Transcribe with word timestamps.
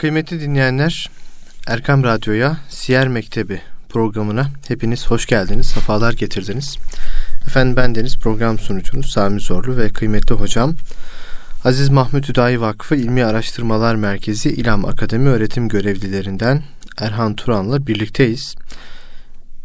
Kıymetli 0.00 0.40
dinleyenler, 0.40 1.10
Erkam 1.66 2.04
Radyo'ya 2.04 2.56
Siyer 2.68 3.08
Mektebi 3.08 3.60
programına 3.88 4.46
hepiniz 4.68 5.06
hoş 5.06 5.26
geldiniz, 5.26 5.66
sefalar 5.66 6.12
getirdiniz. 6.12 6.76
Efendim 7.46 7.76
ben 7.76 7.94
Deniz 7.94 8.16
program 8.18 8.58
sunucunuz 8.58 9.10
Sami 9.10 9.40
Zorlu 9.40 9.76
ve 9.76 9.88
kıymetli 9.88 10.34
hocam 10.34 10.74
Aziz 11.64 11.88
Mahmut 11.88 12.28
Hüdayi 12.28 12.60
Vakfı 12.60 12.96
İlmi 12.96 13.24
Araştırmalar 13.24 13.94
Merkezi 13.94 14.50
İlham 14.50 14.84
Akademi 14.84 15.28
öğretim 15.28 15.68
görevlilerinden 15.68 16.62
Erhan 17.00 17.34
Turan'la 17.34 17.86
birlikteyiz. 17.86 18.54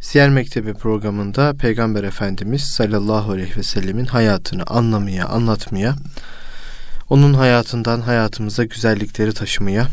Siyer 0.02 0.30
Mektebi 0.30 0.74
programında 0.74 1.54
Peygamber 1.54 2.04
Efendimiz 2.04 2.64
sallallahu 2.64 3.32
aleyhi 3.32 3.58
ve 3.58 3.64
sellemin 3.64 4.06
hayatını 4.06 4.64
anlamaya, 4.68 5.26
anlatmaya, 5.26 5.96
onun 7.10 7.34
hayatından 7.34 8.02
hayatımıza 8.02 8.64
güzellikleri 8.64 9.34
taşımaya, 9.34 9.88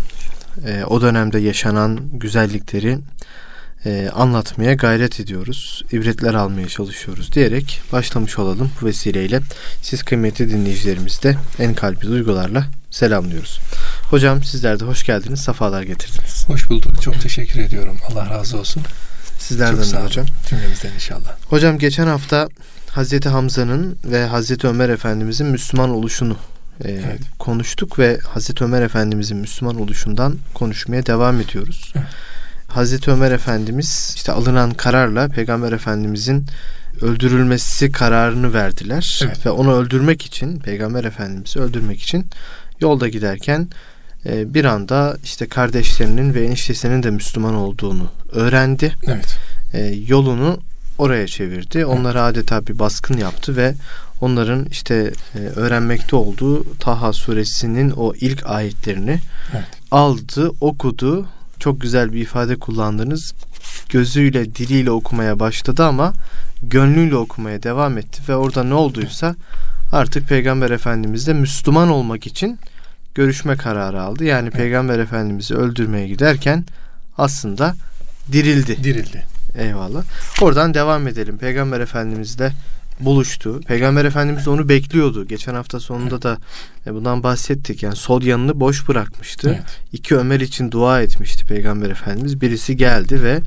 e, 0.66 0.84
o 0.84 1.00
dönemde 1.00 1.38
yaşanan 1.38 2.00
güzellikleri 2.12 2.98
e, 3.86 4.10
anlatmaya 4.14 4.74
gayret 4.74 5.20
ediyoruz. 5.20 5.84
İbretler 5.92 6.34
almaya 6.34 6.68
çalışıyoruz 6.68 7.32
diyerek 7.32 7.80
başlamış 7.92 8.38
olalım 8.38 8.70
bu 8.80 8.86
vesileyle. 8.86 9.40
Siz 9.82 10.02
kıymetli 10.02 10.50
dinleyicilerimiz 10.50 11.22
de 11.22 11.36
en 11.58 11.74
kalbi 11.74 12.02
duygularla 12.02 12.66
selamlıyoruz. 12.90 13.60
Hocam 14.10 14.44
sizler 14.44 14.80
de 14.80 14.84
hoş 14.84 15.04
geldiniz, 15.04 15.40
sefalar 15.40 15.82
getirdiniz. 15.82 16.44
Hoş 16.48 16.70
bulduk. 16.70 17.02
Çok 17.02 17.20
teşekkür 17.20 17.60
ediyorum. 17.60 17.98
Allah 18.10 18.30
razı 18.30 18.58
olsun. 18.58 18.82
Sizlerden 19.38 19.92
de 19.92 20.04
hocam. 20.04 20.26
Cümlemizden 20.48 20.92
inşallah. 20.94 21.36
Hocam 21.48 21.78
geçen 21.78 22.06
hafta 22.06 22.48
Hazreti 22.88 23.28
Hamza'nın 23.28 23.96
ve 24.04 24.26
Hazreti 24.26 24.66
Ömer 24.66 24.88
Efendimizin 24.88 25.46
Müslüman 25.46 25.90
oluşunu 25.90 26.36
e, 26.84 26.90
evet. 26.90 27.20
konuştuk 27.38 27.98
ve 27.98 28.18
Hazreti 28.18 28.64
Ömer 28.64 28.82
Efendimizin 28.82 29.36
Müslüman 29.36 29.80
oluşundan 29.80 30.38
konuşmaya 30.54 31.06
devam 31.06 31.40
ediyoruz. 31.40 31.92
Evet. 31.96 32.06
Hazreti 32.68 33.10
Ömer 33.10 33.30
Efendimiz 33.30 34.12
işte 34.16 34.32
alınan 34.32 34.70
kararla 34.70 35.28
Peygamber 35.28 35.72
Efendimizin 35.72 36.46
öldürülmesi 37.00 37.92
kararını 37.92 38.54
verdiler 38.54 39.20
evet. 39.24 39.46
ve 39.46 39.50
onu 39.50 39.74
öldürmek 39.74 40.22
için 40.22 40.58
Peygamber 40.58 41.04
Efendimiz'i 41.04 41.60
öldürmek 41.60 42.02
için 42.02 42.26
yolda 42.80 43.08
giderken 43.08 43.68
e, 44.26 44.54
bir 44.54 44.64
anda 44.64 45.16
işte 45.24 45.48
kardeşlerinin 45.48 46.34
ve 46.34 46.44
eniştesinin 46.44 47.02
de 47.02 47.10
Müslüman 47.10 47.54
olduğunu 47.54 48.10
öğrendi. 48.32 48.92
Evet. 49.06 49.36
E, 49.72 49.94
yolunu 50.06 50.60
oraya 50.98 51.26
çevirdi. 51.26 51.84
Onlara 51.84 52.22
adeta 52.22 52.66
bir 52.66 52.78
baskın 52.78 53.16
yaptı 53.18 53.56
ve 53.56 53.74
onların 54.22 54.66
işte 54.70 55.12
e, 55.34 55.38
öğrenmekte 55.38 56.16
olduğu 56.16 56.74
Taha 56.78 57.12
suresinin 57.12 57.90
o 57.90 58.14
ilk 58.14 58.46
ayetlerini 58.46 59.20
evet. 59.52 59.64
aldı, 59.90 60.50
okudu. 60.60 61.26
Çok 61.58 61.80
güzel 61.80 62.12
bir 62.12 62.20
ifade 62.20 62.56
kullandınız. 62.56 63.34
Gözüyle, 63.88 64.54
diliyle 64.54 64.90
okumaya 64.90 65.40
başladı 65.40 65.84
ama 65.84 66.12
gönlüyle 66.62 67.16
okumaya 67.16 67.62
devam 67.62 67.98
etti 67.98 68.22
ve 68.28 68.36
orada 68.36 68.64
ne 68.64 68.74
olduysa 68.74 69.34
artık 69.92 70.28
Peygamber 70.28 70.70
Efendimiz 70.70 71.26
de 71.26 71.32
Müslüman 71.32 71.88
olmak 71.88 72.26
için 72.26 72.58
görüşme 73.14 73.56
kararı 73.56 74.02
aldı. 74.02 74.24
Yani 74.24 74.48
evet. 74.48 74.56
Peygamber 74.56 74.98
Efendimiz'i 74.98 75.54
öldürmeye 75.54 76.08
giderken 76.08 76.64
aslında 77.18 77.74
dirildi. 78.32 78.84
Dirildi. 78.84 79.24
Eyvallah. 79.54 80.02
Oradan 80.40 80.74
devam 80.74 81.08
edelim. 81.08 81.38
Peygamber 81.38 81.80
Efendimiz 81.80 82.38
de 82.38 82.52
buluştu. 83.00 83.60
Peygamber 83.60 84.04
Efendimiz 84.04 84.46
de 84.46 84.50
onu 84.50 84.68
bekliyordu. 84.68 85.26
Geçen 85.26 85.54
hafta 85.54 85.80
sonunda 85.80 86.22
da 86.22 86.38
e, 86.86 86.94
bundan 86.94 87.22
bahsettik. 87.22 87.82
Yani 87.82 87.96
sol 87.96 88.22
yanını 88.22 88.60
boş 88.60 88.88
bırakmıştı. 88.88 89.48
Evet. 89.48 89.80
İki 89.92 90.16
Ömer 90.16 90.40
için 90.40 90.70
dua 90.70 91.02
etmişti 91.02 91.46
Peygamber 91.46 91.90
Efendimiz. 91.90 92.40
Birisi 92.40 92.76
geldi 92.76 93.22
ve 93.22 93.40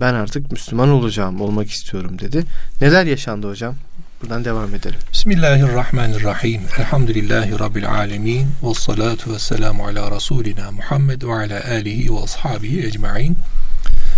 ben 0.00 0.14
artık 0.14 0.52
Müslüman 0.52 0.88
olacağım, 0.88 1.40
olmak 1.40 1.70
istiyorum 1.70 2.18
dedi. 2.18 2.44
Neler 2.80 3.06
yaşandı 3.06 3.48
hocam? 3.48 3.74
Buradan 4.22 4.44
devam 4.44 4.74
edelim. 4.74 4.98
Bismillahirrahmanirrahim. 5.12 6.62
Elhamdülillahi 6.78 7.58
Rabbil 7.58 7.90
alemin. 7.90 8.48
Ve 8.62 8.74
salatu 8.74 9.34
ve 9.34 9.38
selamu 9.38 9.86
ala 9.86 10.16
Resulina 10.16 10.70
Muhammed 10.70 11.22
ve 11.22 11.32
ala 11.32 11.64
alihi 11.70 12.14
ve 12.14 12.18
ashabihi 12.18 12.86
ecma'in. 12.86 13.38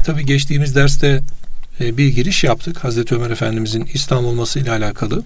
Tabi 0.04 0.26
geçtiğimiz 0.26 0.76
derste 0.76 1.20
bir 1.80 2.08
giriş 2.08 2.44
yaptık. 2.44 2.84
Hazreti 2.84 3.14
Ömer 3.14 3.30
Efendimizin 3.30 3.88
İslam 3.94 4.26
olmasıyla 4.26 4.76
alakalı. 4.76 5.22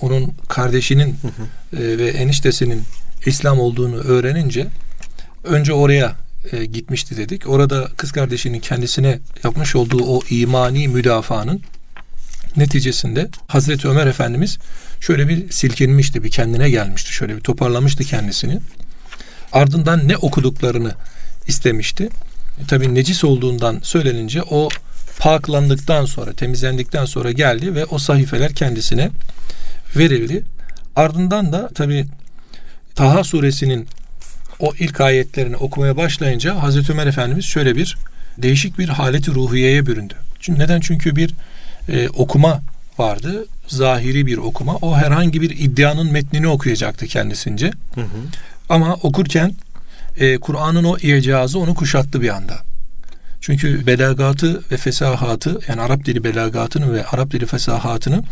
Onun 0.00 0.32
kardeşinin 0.48 1.08
e, 1.08 1.98
ve 1.98 2.08
eniştesinin 2.08 2.82
İslam 3.26 3.60
olduğunu 3.60 3.96
öğrenince 3.96 4.66
önce 5.44 5.72
oraya 5.72 6.16
e, 6.52 6.64
gitmişti 6.64 7.16
dedik. 7.16 7.48
Orada 7.48 7.88
kız 7.96 8.12
kardeşinin 8.12 8.60
kendisine 8.60 9.18
yapmış 9.44 9.76
olduğu 9.76 10.04
o 10.04 10.20
imani 10.30 10.88
müdafaanın 10.88 11.62
neticesinde 12.56 13.28
Hazreti 13.48 13.88
Ömer 13.88 14.06
Efendimiz 14.06 14.58
şöyle 15.00 15.28
bir 15.28 15.50
silkinmişti, 15.50 16.24
bir 16.24 16.30
kendine 16.30 16.70
gelmişti, 16.70 17.12
şöyle 17.12 17.36
bir 17.36 17.40
toparlamıştı 17.40 18.04
kendisini. 18.04 18.58
Ardından 19.52 20.08
ne 20.08 20.16
okuduklarını 20.16 20.94
istemişti. 21.46 22.08
E, 22.62 22.66
tabii 22.68 22.94
necis 22.94 23.24
olduğundan 23.24 23.80
söylenince 23.82 24.42
o 24.42 24.68
paklandıktan 25.18 26.04
sonra, 26.04 26.32
temizlendikten 26.32 27.04
sonra 27.04 27.32
geldi 27.32 27.74
ve 27.74 27.84
o 27.84 27.98
sahifeler 27.98 28.54
kendisine 28.54 29.10
verildi. 29.96 30.42
Ardından 30.96 31.52
da 31.52 31.68
tabi 31.68 32.06
Taha 32.94 33.24
suresinin 33.24 33.86
o 34.60 34.72
ilk 34.78 35.00
ayetlerini 35.00 35.56
okumaya 35.56 35.96
başlayınca 35.96 36.62
Hazreti 36.62 36.92
Ömer 36.92 37.06
Efendimiz 37.06 37.44
şöyle 37.44 37.76
bir 37.76 37.96
değişik 38.38 38.78
bir 38.78 38.88
haleti 38.88 39.34
ruhiyeye 39.34 39.86
büründü. 39.86 40.14
Çünkü 40.40 40.60
neden? 40.60 40.80
Çünkü 40.80 41.16
bir 41.16 41.34
e, 41.88 42.08
okuma 42.08 42.62
vardı. 42.98 43.46
Zahiri 43.66 44.26
bir 44.26 44.36
okuma. 44.36 44.76
O 44.76 44.96
herhangi 44.96 45.40
bir 45.40 45.50
iddianın 45.50 46.12
metnini 46.12 46.48
okuyacaktı 46.48 47.06
kendisince. 47.06 47.70
Hı 47.94 48.00
hı. 48.00 48.06
Ama 48.68 48.94
okurken 48.94 49.54
e, 50.16 50.38
Kur'an'ın 50.38 50.84
o 50.84 50.98
icazı 50.98 51.58
onu 51.58 51.74
kuşattı 51.74 52.22
bir 52.22 52.28
anda. 52.28 52.65
Çünkü 53.46 53.86
belagatı 53.86 54.62
ve 54.70 54.76
fesahatı 54.76 55.58
yani 55.68 55.80
Arap 55.80 56.04
dili 56.04 56.24
belagatını 56.24 56.92
ve 56.92 57.06
Arap 57.06 57.30
dili 57.30 57.46
fesahatını 57.46 58.22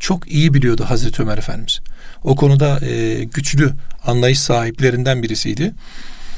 çok 0.00 0.32
iyi 0.32 0.54
biliyordu 0.54 0.84
Hazreti 0.88 1.22
Ömer 1.22 1.38
Efendimiz. 1.38 1.80
O 2.24 2.36
konuda 2.36 2.86
e, 2.86 3.24
güçlü 3.24 3.72
anlayış 4.06 4.40
sahiplerinden 4.40 5.22
birisiydi. 5.22 5.72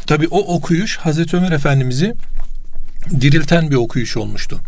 Tabi 0.07 0.29
o 0.29 0.39
okuyuş 0.39 0.97
Hazreti 0.97 1.37
Ömer 1.37 1.53
Efendimiz'i 1.53 2.15
dirilten 3.21 3.71
bir 3.71 3.77
okuyuş 3.77 4.17
olmuştu. 4.17 4.61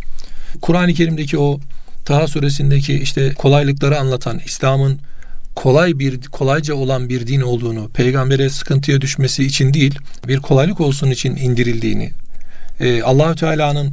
Kur'an-ı 0.63 0.95
Kerim'deki 0.95 1.39
o 1.39 1.61
Taha 2.05 2.27
suresindeki 2.27 2.95
işte 2.95 3.35
kolaylıkları 3.35 3.99
anlatan 3.99 4.41
İslam'ın 4.47 5.01
kolay 5.55 5.99
bir 5.99 6.23
kolayca 6.23 6.75
olan 6.75 7.09
bir 7.09 7.27
din 7.27 7.41
olduğunu, 7.41 7.89
peygambere 7.89 8.51
sıkıntıya 8.51 9.01
düşmesi 9.01 9.45
için 9.45 9.75
değil, 9.75 9.99
bir 10.29 10.39
kolaylık 10.39 10.81
olsun 10.81 11.11
için 11.11 11.37
indirildiğini, 11.37 12.13
e, 12.81 13.03
Allahü 13.03 13.37
Teala'nın 13.37 13.93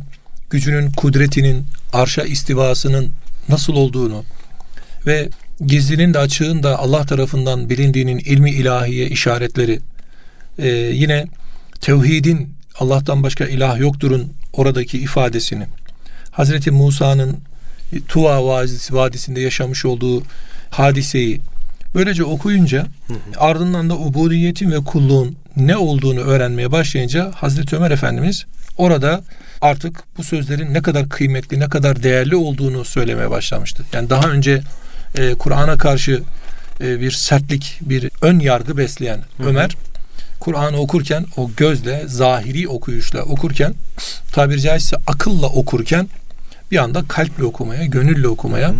gücünün, 0.50 0.92
kudretinin, 0.92 1.66
arşa 1.94 2.22
istivasının 2.22 3.12
nasıl 3.50 3.74
olduğunu 3.74 4.24
ve 5.06 5.30
gizlinin 5.66 6.14
de 6.14 6.20
açığın 6.20 6.64
da 6.64 6.80
Allah 6.80 7.06
tarafından 7.06 7.70
bilindiğinin 7.70 8.18
ilmi 8.18 8.52
ilahiye 8.52 9.08
işaretleri, 9.08 9.80
e, 10.60 10.68
yine 10.70 11.26
tevhidin 11.82 12.54
Allah'tan 12.80 13.24
başka 13.24 13.46
ilah 13.46 13.80
yokturun 13.80 14.34
oradaki 14.54 15.00
ifadesini, 15.00 15.66
Hazreti 16.32 16.72
Musa'nın 16.72 17.38
Tuva 18.08 18.46
Vadisi, 18.46 18.96
Vadisi'nde 18.96 19.42
yaşamış 19.42 19.86
olduğu 19.86 20.24
hadiseyi 20.70 21.42
böylece 21.96 22.24
okuyunca 22.24 22.88
hı 23.08 23.14
hı. 23.14 23.18
ardından 23.38 23.90
da 23.90 23.98
ubudiyetin 23.98 24.72
ve 24.72 24.78
kulluğun 24.78 25.36
ne 25.56 25.78
olduğunu 25.78 26.20
öğrenmeye 26.20 26.72
başlayınca 26.72 27.32
Hazreti 27.36 27.76
Ömer 27.76 27.92
Efendimiz 27.92 28.46
orada 28.80 29.22
artık 29.62 30.04
bu 30.18 30.24
sözlerin 30.24 30.74
ne 30.74 30.82
kadar 30.82 31.10
kıymetli, 31.10 31.60
ne 31.60 31.70
kadar 31.70 32.04
değerli 32.04 32.36
olduğunu 32.36 32.86
söylemeye 32.86 33.30
başlamıştı. 33.30 33.84
Yani 33.94 34.10
daha 34.10 34.30
önce 34.30 34.62
e, 35.18 35.34
Kur'an'a 35.34 35.78
karşı 35.78 36.24
e, 36.82 37.00
bir 37.00 37.12
sertlik, 37.12 37.80
bir 37.82 38.12
ön 38.22 38.40
yargı 38.40 38.78
besleyen 38.78 39.18
hı 39.38 39.44
hı. 39.44 39.48
Ömer 39.48 39.76
Kur'an'ı 40.40 40.78
okurken 40.78 41.26
o 41.38 41.52
gözle, 41.58 42.04
zahiri 42.08 42.68
okuyuşla 42.68 43.22
okurken 43.24 43.74
tabiri 44.32 44.62
caizse 44.62 44.98
akılla 45.08 45.48
okurken 45.48 46.10
bir 46.72 46.78
anda 46.78 47.04
kalple 47.08 47.44
okumaya, 47.44 47.86
gönülle 47.86 48.28
okumaya, 48.28 48.74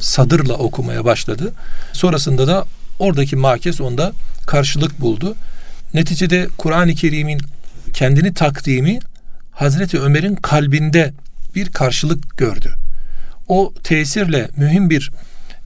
sadırla 0.00 0.54
okumaya 0.54 1.04
başladı. 1.04 1.52
Sonrasında 1.92 2.46
da 2.46 2.64
oradaki 2.98 3.36
makes 3.36 3.80
onda 3.80 4.12
karşılık 4.46 5.00
buldu. 5.00 5.34
Neticede 5.94 6.48
Kur'an-ı 6.58 6.94
Kerim'in 6.94 7.40
kendini 7.92 8.34
takdimi 8.34 8.98
Hazreti 9.54 10.00
Ömer'in 10.00 10.34
kalbinde 10.34 11.12
bir 11.54 11.68
karşılık 11.68 12.38
gördü. 12.38 12.74
O 13.48 13.74
tesirle 13.82 14.48
mühim 14.56 14.90
bir 14.90 15.10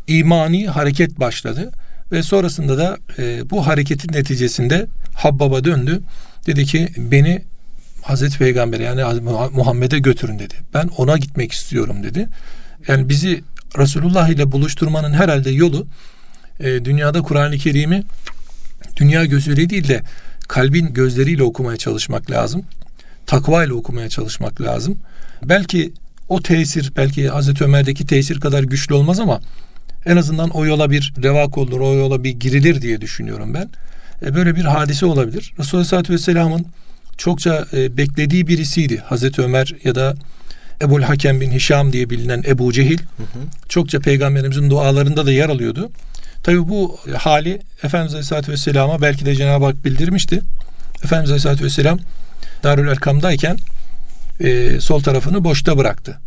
imani 0.06 0.68
hareket 0.68 1.20
başladı 1.20 1.70
ve 2.12 2.22
sonrasında 2.22 2.78
da 2.78 2.98
e, 3.18 3.50
bu 3.50 3.66
hareketin 3.66 4.12
neticesinde 4.12 4.86
Habbab'a 5.14 5.64
döndü 5.64 6.02
Dedi 6.48 6.64
ki 6.64 6.88
beni 6.96 7.42
Hazreti 8.02 8.38
Peygamber 8.38 8.80
yani 8.80 9.20
Muhammed'e 9.52 9.98
götürün 9.98 10.38
dedi. 10.38 10.54
Ben 10.74 10.90
ona 10.96 11.18
gitmek 11.18 11.52
istiyorum 11.52 12.02
dedi. 12.02 12.28
Yani 12.88 13.08
bizi 13.08 13.44
Resulullah 13.78 14.28
ile 14.28 14.52
buluşturmanın 14.52 15.12
herhalde 15.12 15.50
yolu 15.50 15.86
e, 16.60 16.84
dünyada 16.84 17.22
Kur'an-ı 17.22 17.58
Kerim'i 17.58 18.02
dünya 18.96 19.24
gözüyle 19.24 19.70
değil 19.70 19.88
de 19.88 20.02
kalbin 20.48 20.94
gözleriyle 20.94 21.42
okumaya 21.42 21.76
çalışmak 21.76 22.30
lazım. 22.30 22.62
Takva 23.28 23.64
ile 23.64 23.72
okumaya 23.72 24.08
çalışmak 24.08 24.60
lazım. 24.60 24.98
Belki 25.44 25.92
o 26.28 26.42
tesir, 26.42 26.92
belki 26.96 27.28
Hazreti 27.28 27.64
Ömer'deki 27.64 28.06
tesir 28.06 28.40
kadar 28.40 28.62
güçlü 28.62 28.94
olmaz 28.94 29.20
ama 29.20 29.40
en 30.06 30.16
azından 30.16 30.50
o 30.50 30.66
yola 30.66 30.90
bir 30.90 31.12
revak 31.22 31.58
olur, 31.58 31.80
o 31.80 31.94
yola 31.94 32.24
bir 32.24 32.30
girilir 32.30 32.82
diye 32.82 33.00
düşünüyorum 33.00 33.54
ben. 33.54 33.70
E, 34.26 34.34
böyle 34.34 34.56
bir 34.56 34.64
hadise 34.64 35.06
olabilir. 35.06 35.52
Resulullah 35.58 35.72
Aleyhisselatü 35.72 36.12
Vesselam'ın 36.12 36.66
çokça 37.18 37.66
e, 37.72 37.96
beklediği 37.96 38.46
birisiydi. 38.46 38.96
Hazreti 38.96 39.42
Ömer 39.42 39.74
ya 39.84 39.94
da 39.94 40.14
Ebul 40.82 41.02
Hakem 41.02 41.40
bin 41.40 41.50
Hişam 41.50 41.92
diye 41.92 42.10
bilinen 42.10 42.42
Ebu 42.46 42.72
Cehil. 42.72 42.98
Hı 42.98 43.22
hı. 43.22 43.68
Çokça 43.68 44.00
peygamberimizin 44.00 44.70
dualarında 44.70 45.26
da 45.26 45.32
yer 45.32 45.48
alıyordu. 45.48 45.90
Tabi 46.42 46.68
bu 46.68 46.98
hali 47.16 47.60
Efendimiz 47.82 48.14
Aleyhisselatü 48.14 48.52
Vesselam'a 48.52 49.02
belki 49.02 49.26
de 49.26 49.34
Cenab-ı 49.34 49.64
Hak 49.64 49.84
bildirmişti. 49.84 50.40
Efendimiz 51.04 51.30
Aleyhisselatü 51.30 51.64
Vesselam 51.64 51.98
Darül 52.62 52.88
Erkam'dayken 52.88 53.56
e, 54.40 54.80
sol 54.80 55.02
tarafını 55.02 55.44
boşta 55.44 55.78
bıraktı. 55.78 56.18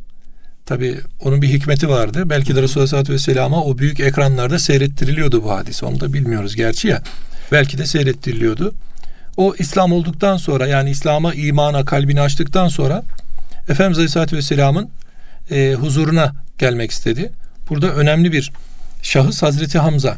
Tabi 0.65 0.99
onun 1.19 1.41
bir 1.41 1.47
hikmeti 1.47 1.89
vardı. 1.89 2.29
Belki 2.29 2.55
de 2.55 2.61
Resulullah 2.61 2.75
Aleyhisselatü 2.75 3.13
Vesselam'a 3.13 3.63
o 3.63 3.77
büyük 3.77 3.99
ekranlarda 3.99 4.59
seyrettiriliyordu 4.59 5.43
bu 5.43 5.51
hadis. 5.51 5.83
Onu 5.83 5.99
da 5.99 6.13
bilmiyoruz 6.13 6.55
gerçi 6.55 6.87
ya. 6.87 7.01
Belki 7.51 7.77
de 7.77 7.85
seyrettiriliyordu. 7.85 8.73
O 9.37 9.55
İslam 9.59 9.93
olduktan 9.93 10.37
sonra 10.37 10.67
yani 10.67 10.89
İslam'a, 10.89 11.33
imana, 11.33 11.85
kalbini 11.85 12.21
açtıktan 12.21 12.67
sonra 12.67 13.03
Efendimiz 13.69 13.97
Aleyhisselatü 13.97 14.37
Vesselam'ın 14.37 14.89
e, 15.51 15.73
huzuruna 15.73 16.33
gelmek 16.57 16.91
istedi. 16.91 17.31
Burada 17.69 17.93
önemli 17.93 18.31
bir 18.31 18.51
şahıs 19.01 19.43
Hazreti 19.43 19.79
Hamza. 19.79 20.17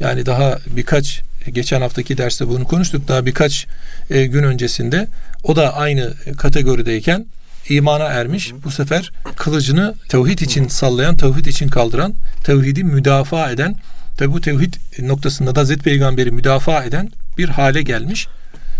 Yani 0.00 0.26
daha 0.26 0.58
birkaç 0.66 1.22
geçen 1.50 1.80
haftaki 1.80 2.18
derste 2.18 2.48
bunu 2.48 2.64
konuştuk. 2.64 3.08
Daha 3.08 3.26
birkaç 3.26 3.66
e, 4.10 4.26
gün 4.26 4.42
öncesinde 4.42 5.08
o 5.44 5.56
da 5.56 5.76
aynı 5.76 6.14
kategorideyken 6.36 7.26
imana 7.68 8.04
ermiş. 8.04 8.52
Bu 8.64 8.70
sefer 8.70 9.12
kılıcını 9.36 9.94
tevhid 10.08 10.38
için 10.38 10.68
sallayan, 10.68 11.16
tevhid 11.16 11.46
için 11.46 11.68
kaldıran, 11.68 12.14
tevhidi 12.44 12.84
müdafaa 12.84 13.50
eden, 13.50 13.76
tabi 14.16 14.32
bu 14.32 14.40
tevhid 14.40 14.74
noktasında 14.98 15.54
da 15.54 15.60
Hazreti 15.60 15.82
Peygamber'i 15.82 16.30
müdafaa 16.30 16.84
eden 16.84 17.10
bir 17.38 17.48
hale 17.48 17.82
gelmiş 17.82 18.26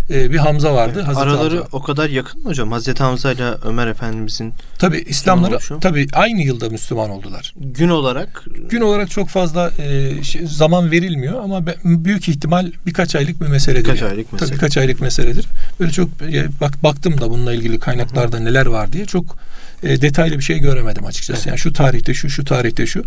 e, 0.09 0.31
bir 0.31 0.37
Hamza 0.37 0.73
vardı. 0.73 1.03
Evet, 1.07 1.17
araları 1.17 1.55
Hamza. 1.55 1.67
o 1.71 1.83
kadar 1.83 2.09
yakın 2.09 2.41
mı 2.41 2.49
hocam? 2.49 2.71
Hazreti 2.71 3.03
Hamza 3.03 3.31
ile 3.31 3.43
Ömer 3.43 3.87
Efendimizin 3.87 4.53
Tabi 4.79 4.97
İslamları 4.97 5.79
tabi 5.79 6.07
aynı 6.13 6.41
yılda 6.41 6.69
Müslüman 6.69 7.09
oldular. 7.09 7.53
Gün 7.57 7.89
olarak 7.89 8.43
gün 8.69 8.81
olarak 8.81 9.09
çok 9.09 9.29
fazla 9.29 9.71
e, 9.79 10.11
zaman 10.45 10.91
verilmiyor 10.91 11.43
ama 11.43 11.65
büyük 11.83 12.29
ihtimal 12.29 12.71
birkaç 12.85 13.15
aylık 13.15 13.41
bir 13.41 13.47
meseledir. 13.47 13.83
Birkaç 13.83 14.01
yani. 14.01 14.11
aylık 14.11 14.33
mesele. 14.33 14.49
Tabii 14.49 14.55
birkaç 14.57 14.77
aylık 14.77 15.01
meseledir. 15.01 15.45
Böyle 15.79 15.91
çok 15.91 16.09
e, 16.21 16.47
bak 16.61 16.83
baktım 16.83 17.21
da 17.21 17.29
bununla 17.29 17.53
ilgili 17.53 17.79
kaynaklarda 17.79 18.39
neler 18.39 18.65
var 18.65 18.93
diye 18.93 19.05
çok 19.05 19.37
e, 19.83 20.01
detaylı 20.01 20.37
bir 20.37 20.43
şey 20.43 20.59
göremedim 20.59 21.05
açıkçası. 21.05 21.39
Evet. 21.39 21.47
Yani 21.47 21.59
şu 21.59 21.73
tarihte 21.73 22.13
şu, 22.13 22.29
şu 22.29 22.45
tarihte 22.45 22.85
şu. 22.85 23.03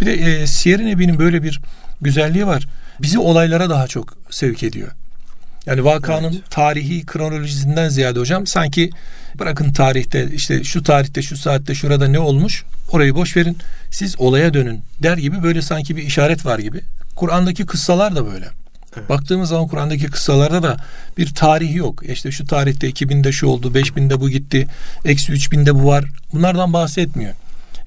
Bir 0.00 0.06
de 0.06 0.12
e, 0.12 0.46
Siyer-i 0.46 0.86
Nebi'nin 0.86 1.18
böyle 1.18 1.42
bir 1.42 1.60
güzelliği 2.00 2.46
var. 2.46 2.66
Bizi 3.02 3.18
olaylara 3.18 3.70
daha 3.70 3.86
çok 3.86 4.14
sevk 4.30 4.62
ediyor. 4.62 4.88
Yani 5.66 5.84
vakanın 5.84 6.32
evet. 6.32 6.50
tarihi 6.50 7.06
kronolojisinden 7.06 7.88
ziyade 7.88 8.20
hocam 8.20 8.46
sanki 8.46 8.90
bırakın 9.38 9.72
tarihte 9.72 10.28
işte 10.32 10.64
şu 10.64 10.82
tarihte 10.82 11.22
şu 11.22 11.36
saatte 11.36 11.74
şurada 11.74 12.08
ne 12.08 12.18
olmuş 12.18 12.64
orayı 12.92 13.14
boş 13.14 13.36
verin 13.36 13.58
siz 13.90 14.20
olaya 14.20 14.54
dönün 14.54 14.80
der 15.02 15.16
gibi 15.16 15.42
böyle 15.42 15.62
sanki 15.62 15.96
bir 15.96 16.02
işaret 16.02 16.46
var 16.46 16.58
gibi. 16.58 16.80
Kur'an'daki 17.16 17.66
kıssalar 17.66 18.16
da 18.16 18.32
böyle. 18.32 18.48
Evet. 18.96 19.08
Baktığımız 19.08 19.48
zaman 19.48 19.68
Kur'an'daki 19.68 20.06
kıssalarda 20.06 20.62
da 20.62 20.76
bir 21.18 21.34
tarihi 21.34 21.76
yok. 21.76 22.02
İşte 22.08 22.30
şu 22.30 22.46
tarihte 22.46 22.90
2000'de 22.90 23.32
şu 23.32 23.46
oldu, 23.46 23.72
5000'de 23.74 24.20
bu 24.20 24.28
gitti, 24.28 24.66
eksi 25.04 25.32
3000'de 25.32 25.74
bu 25.74 25.86
var. 25.86 26.04
Bunlardan 26.32 26.72
bahsetmiyor. 26.72 27.34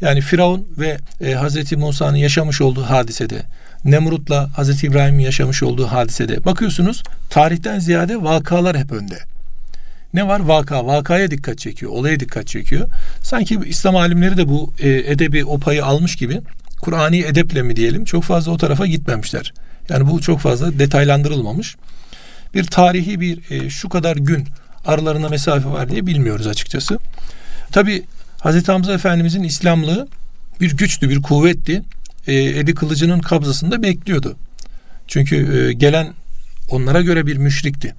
Yani 0.02 0.22
Firavun 0.22 0.68
ve 0.78 0.98
e, 1.22 1.34
Hazreti 1.34 1.78
Musa'nın 1.78 2.18
yaşamış 2.18 2.62
olduğu 2.62 2.84
hadisede 2.84 3.44
Nemrut'la 3.86 4.58
Hazreti 4.58 4.88
İbrahim'in 4.88 5.24
yaşamış 5.24 5.64
olduğu 5.64 5.88
hadisede 5.88 6.46
bakıyorsunuz 6.46 7.04
tarihten 7.30 7.80
ziyade 7.80 8.24
vakalar 8.24 8.78
hep 8.78 8.92
önde. 8.92 9.20
Ne 10.14 10.28
var? 10.28 10.40
Vaka. 10.40 10.86
Vakaya 10.86 11.32
dikkat 11.32 11.58
çekiyor. 11.58 11.92
Olaya 11.92 12.20
dikkat 12.20 12.48
çekiyor. 12.48 12.90
Sanki 13.22 13.60
İslam 13.66 13.96
alimleri 13.96 14.38
de 14.38 14.50
bu 14.50 14.74
e, 14.80 14.90
edebi 14.90 15.46
o 15.46 15.60
payı 15.60 15.86
almış 15.86 16.16
gibi 16.16 16.42
Kur'ani 16.82 17.20
edeple 17.20 17.62
mi 17.62 17.76
diyelim 17.76 18.06
çok 18.06 18.24
fazla 18.24 18.52
o 18.52 18.58
tarafa 18.58 18.86
gitmemişler. 18.86 19.54
Yani 19.90 20.08
bu 20.08 20.22
çok 20.22 20.40
fazla 20.40 20.80
detaylandırılmamış. 20.80 21.76
Bir 22.54 22.64
tarihi 22.64 23.20
bir 23.20 23.52
e, 23.52 23.70
şu 23.70 23.90
kadar 23.90 24.16
gün 24.18 24.48
aralarında 24.86 25.30
mesafe 25.30 25.70
var 25.70 25.90
diye 25.90 26.06
bilmiyoruz 26.06 26.48
açıkçası. 26.48 27.00
Tabi 27.72 28.04
Hazreti 28.44 28.72
Hamza 28.72 28.94
Efendimizin 28.94 29.44
İslamlığı 29.44 30.08
bir 30.62 30.78
güçtü, 30.78 31.10
bir 31.10 31.22
kuvvetti 31.22 31.84
e, 32.28 32.34
eli 32.34 32.76
kılıcının 32.76 33.20
kabzasında 33.20 33.84
bekliyordu. 33.84 34.36
Çünkü 35.08 35.58
e, 35.58 35.74
gelen 35.74 36.14
onlara 36.70 37.02
göre 37.02 37.28
bir 37.28 37.38
müşrikti. 37.38 37.96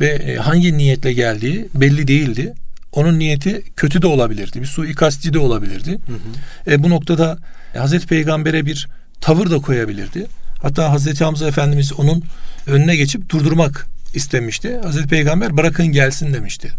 Ve 0.00 0.06
e, 0.06 0.36
hangi 0.36 0.78
niyetle 0.78 1.12
geldiği 1.12 1.68
belli 1.74 2.08
değildi. 2.08 2.54
Onun 2.92 3.18
niyeti 3.18 3.62
kötü 3.76 4.02
de 4.02 4.06
olabilirdi. 4.06 4.60
Bir 4.60 4.66
suikastçı 4.66 5.32
de 5.32 5.38
olabilirdi. 5.38 5.90
Hı 5.90 6.12
hı. 6.12 6.74
E, 6.74 6.82
bu 6.82 6.90
noktada 6.90 7.38
Hazreti 7.76 8.06
Peygamber'e 8.06 8.66
bir 8.66 8.88
tavır 9.20 9.50
da 9.50 9.58
koyabilirdi. 9.58 10.26
Hatta 10.62 10.90
Hazreti 10.90 11.24
Hamza 11.24 11.48
Efendimiz 11.48 11.92
onun 11.92 12.24
önüne 12.66 12.96
geçip 12.96 13.28
durdurmak 13.28 13.86
istemişti. 14.14 14.78
Hazreti 14.82 15.08
Peygamber 15.08 15.56
bırakın 15.56 15.86
gelsin 15.86 16.34
demişti. 16.34 16.72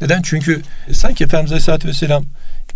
Neden? 0.00 0.22
Çünkü 0.22 0.62
sanki 0.92 1.24
Efendimiz 1.24 1.52
Aleyhisselatü 1.52 1.88
Vesselam 1.88 2.24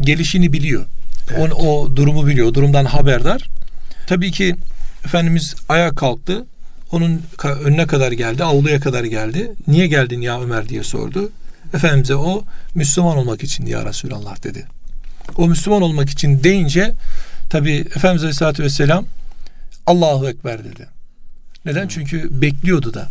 gelişini 0.01 0.53
biliyor. 0.53 0.85
Evet. 1.31 1.53
O, 1.53 1.83
o 1.83 1.97
durumu 1.97 2.27
biliyor. 2.27 2.55
Durumdan 2.55 2.85
haberdar. 2.85 3.49
Tabii 4.07 4.31
ki 4.31 4.57
Efendimiz 5.05 5.55
ayağa 5.69 5.91
kalktı. 5.91 6.47
Onun 6.93 7.23
önüne 7.65 7.87
kadar 7.87 8.13
geldi. 8.13 8.45
Avluya 8.45 8.81
kadar 8.81 9.05
geldi. 9.05 9.53
Niye 9.69 9.87
geldin 9.87 10.21
ya 10.21 10.41
Ömer 10.41 10.69
diye 10.69 10.83
sordu. 10.83 11.31
Efendimiz'e 11.75 12.15
o 12.15 12.45
Müslüman 12.75 13.17
olmak 13.17 13.43
için 13.43 13.67
ya 13.67 13.87
Resulallah 13.87 14.45
dedi. 14.45 14.67
O 15.37 15.49
Müslüman 15.49 15.83
olmak 15.83 16.11
için 16.11 16.45
deyince 16.45 16.93
tabi 17.51 17.73
Efendimiz 17.73 18.23
Aleyhisselatü 18.23 18.63
Vesselam 18.63 19.07
Allahu 19.87 20.29
Ekber 20.29 20.65
dedi. 20.65 20.89
Neden? 21.65 21.89
Çünkü 21.89 22.43
bekliyordu 22.43 22.95
da. 22.95 23.09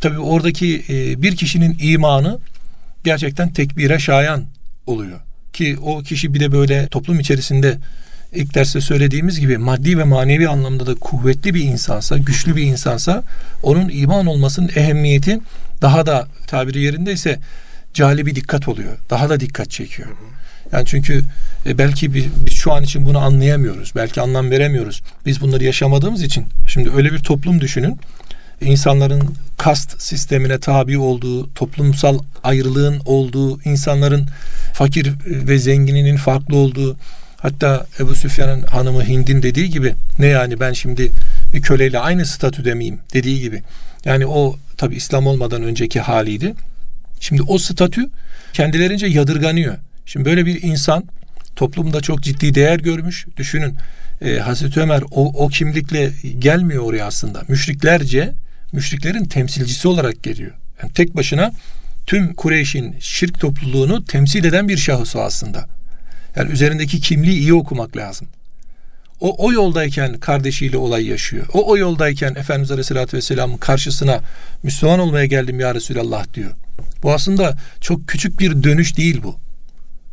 Tabi 0.00 0.18
oradaki 0.18 0.84
bir 1.22 1.36
kişinin 1.36 1.76
imanı 1.80 2.38
gerçekten 3.04 3.52
tekbire 3.52 3.98
şayan 3.98 4.44
oluyor 4.86 5.20
ki 5.52 5.76
o 5.82 6.02
kişi 6.02 6.34
bir 6.34 6.40
de 6.40 6.52
böyle 6.52 6.86
toplum 6.86 7.20
içerisinde 7.20 7.78
ilk 8.32 8.54
derste 8.54 8.80
söylediğimiz 8.80 9.40
gibi 9.40 9.58
maddi 9.58 9.98
ve 9.98 10.04
manevi 10.04 10.48
anlamda 10.48 10.86
da 10.86 10.94
kuvvetli 10.94 11.54
bir 11.54 11.62
insansa, 11.62 12.18
güçlü 12.18 12.56
bir 12.56 12.62
insansa 12.62 13.22
onun 13.62 13.88
iman 13.88 14.26
olmasının 14.26 14.70
ehemmiyeti 14.76 15.40
daha 15.82 16.06
da 16.06 16.28
tabiri 16.46 16.80
yerindeyse 16.80 17.38
cali 17.94 18.26
bir 18.26 18.34
dikkat 18.34 18.68
oluyor. 18.68 18.98
Daha 19.10 19.28
da 19.28 19.40
dikkat 19.40 19.70
çekiyor. 19.70 20.08
Yani 20.72 20.86
çünkü 20.86 21.24
e, 21.66 21.78
belki 21.78 22.14
biz, 22.14 22.24
biz 22.46 22.54
şu 22.54 22.72
an 22.72 22.82
için 22.82 23.06
bunu 23.06 23.18
anlayamıyoruz. 23.18 23.92
Belki 23.96 24.20
anlam 24.20 24.50
veremiyoruz. 24.50 25.02
Biz 25.26 25.40
bunları 25.40 25.64
yaşamadığımız 25.64 26.22
için. 26.22 26.46
Şimdi 26.66 26.90
öyle 26.90 27.12
bir 27.12 27.18
toplum 27.18 27.60
düşünün. 27.60 27.98
İnsanların 28.60 29.34
kast 29.58 30.02
sistemine 30.02 30.58
tabi 30.58 30.98
olduğu, 30.98 31.54
toplumsal 31.54 32.18
ayrılığın 32.42 33.00
olduğu, 33.04 33.62
insanların 33.62 34.26
fakir 34.74 35.12
ve 35.26 35.58
zengininin 35.58 36.16
farklı 36.16 36.56
olduğu, 36.56 36.96
hatta 37.36 37.86
Ebu 38.00 38.14
Süfyan'ın 38.14 38.62
hanımı 38.62 39.04
Hind'in 39.04 39.42
dediği 39.42 39.70
gibi 39.70 39.94
ne 40.18 40.26
yani 40.26 40.60
ben 40.60 40.72
şimdi 40.72 41.10
bir 41.54 41.62
köleyle 41.62 41.98
aynı 41.98 42.26
statüde 42.26 42.74
miyim 42.74 42.98
dediği 43.14 43.40
gibi. 43.40 43.62
Yani 44.04 44.26
o 44.26 44.56
tabi 44.76 44.96
İslam 44.96 45.26
olmadan 45.26 45.62
önceki 45.62 46.00
haliydi. 46.00 46.54
Şimdi 47.20 47.42
o 47.42 47.58
statü 47.58 48.10
kendilerince 48.52 49.06
yadırganıyor. 49.06 49.76
Şimdi 50.06 50.24
böyle 50.24 50.46
bir 50.46 50.62
insan 50.62 51.04
toplumda 51.56 52.00
çok 52.00 52.22
ciddi 52.22 52.54
değer 52.54 52.78
görmüş. 52.78 53.26
Düşünün 53.36 53.74
e, 54.22 54.38
Hazreti 54.38 54.80
Ömer 54.80 55.02
o, 55.10 55.44
o 55.44 55.48
kimlikle 55.48 56.12
gelmiyor 56.38 56.82
oraya 56.82 57.06
aslında. 57.06 57.42
Müşriklerce 57.48 58.32
müşriklerin 58.72 59.24
temsilcisi 59.24 59.88
olarak 59.88 60.22
geliyor. 60.22 60.52
Yani 60.82 60.92
tek 60.92 61.16
başına 61.16 61.52
tüm 62.06 62.34
Kureyş'in 62.34 62.96
şirk 63.00 63.40
topluluğunu 63.40 64.04
temsil 64.04 64.44
eden 64.44 64.68
bir 64.68 64.76
şahıs 64.76 65.16
o 65.16 65.20
aslında. 65.20 65.66
Yani 66.36 66.50
üzerindeki 66.52 67.00
kimliği 67.00 67.38
iyi 67.38 67.54
okumak 67.54 67.96
lazım. 67.96 68.28
O, 69.20 69.46
o 69.46 69.52
yoldayken 69.52 70.14
kardeşiyle 70.14 70.76
olay 70.76 71.06
yaşıyor. 71.06 71.46
O, 71.54 71.70
o 71.70 71.76
yoldayken 71.76 72.34
Efendimiz 72.34 72.70
Aleyhisselatü 72.70 73.16
Vesselam'ın 73.16 73.56
karşısına 73.56 74.20
Müslüman 74.62 74.98
olmaya 74.98 75.26
geldim 75.26 75.60
ya 75.60 75.74
Resulallah 75.74 76.34
diyor. 76.34 76.50
Bu 77.02 77.12
aslında 77.12 77.56
çok 77.80 78.08
küçük 78.08 78.40
bir 78.40 78.62
dönüş 78.62 78.96
değil 78.96 79.20
bu. 79.22 79.38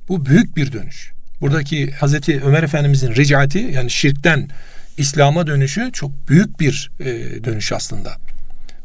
Bu 0.09 0.25
büyük 0.25 0.57
bir 0.57 0.71
dönüş. 0.71 1.11
Buradaki 1.41 1.91
Hazreti 1.91 2.41
Ömer 2.41 2.63
Efendimizin 2.63 3.15
ricati 3.15 3.59
yani 3.59 3.91
şirkten 3.91 4.49
İslam'a 4.97 5.47
dönüşü 5.47 5.89
çok 5.93 6.29
büyük 6.29 6.59
bir 6.59 6.91
e, 6.99 7.05
dönüş 7.43 7.71
aslında. 7.71 8.17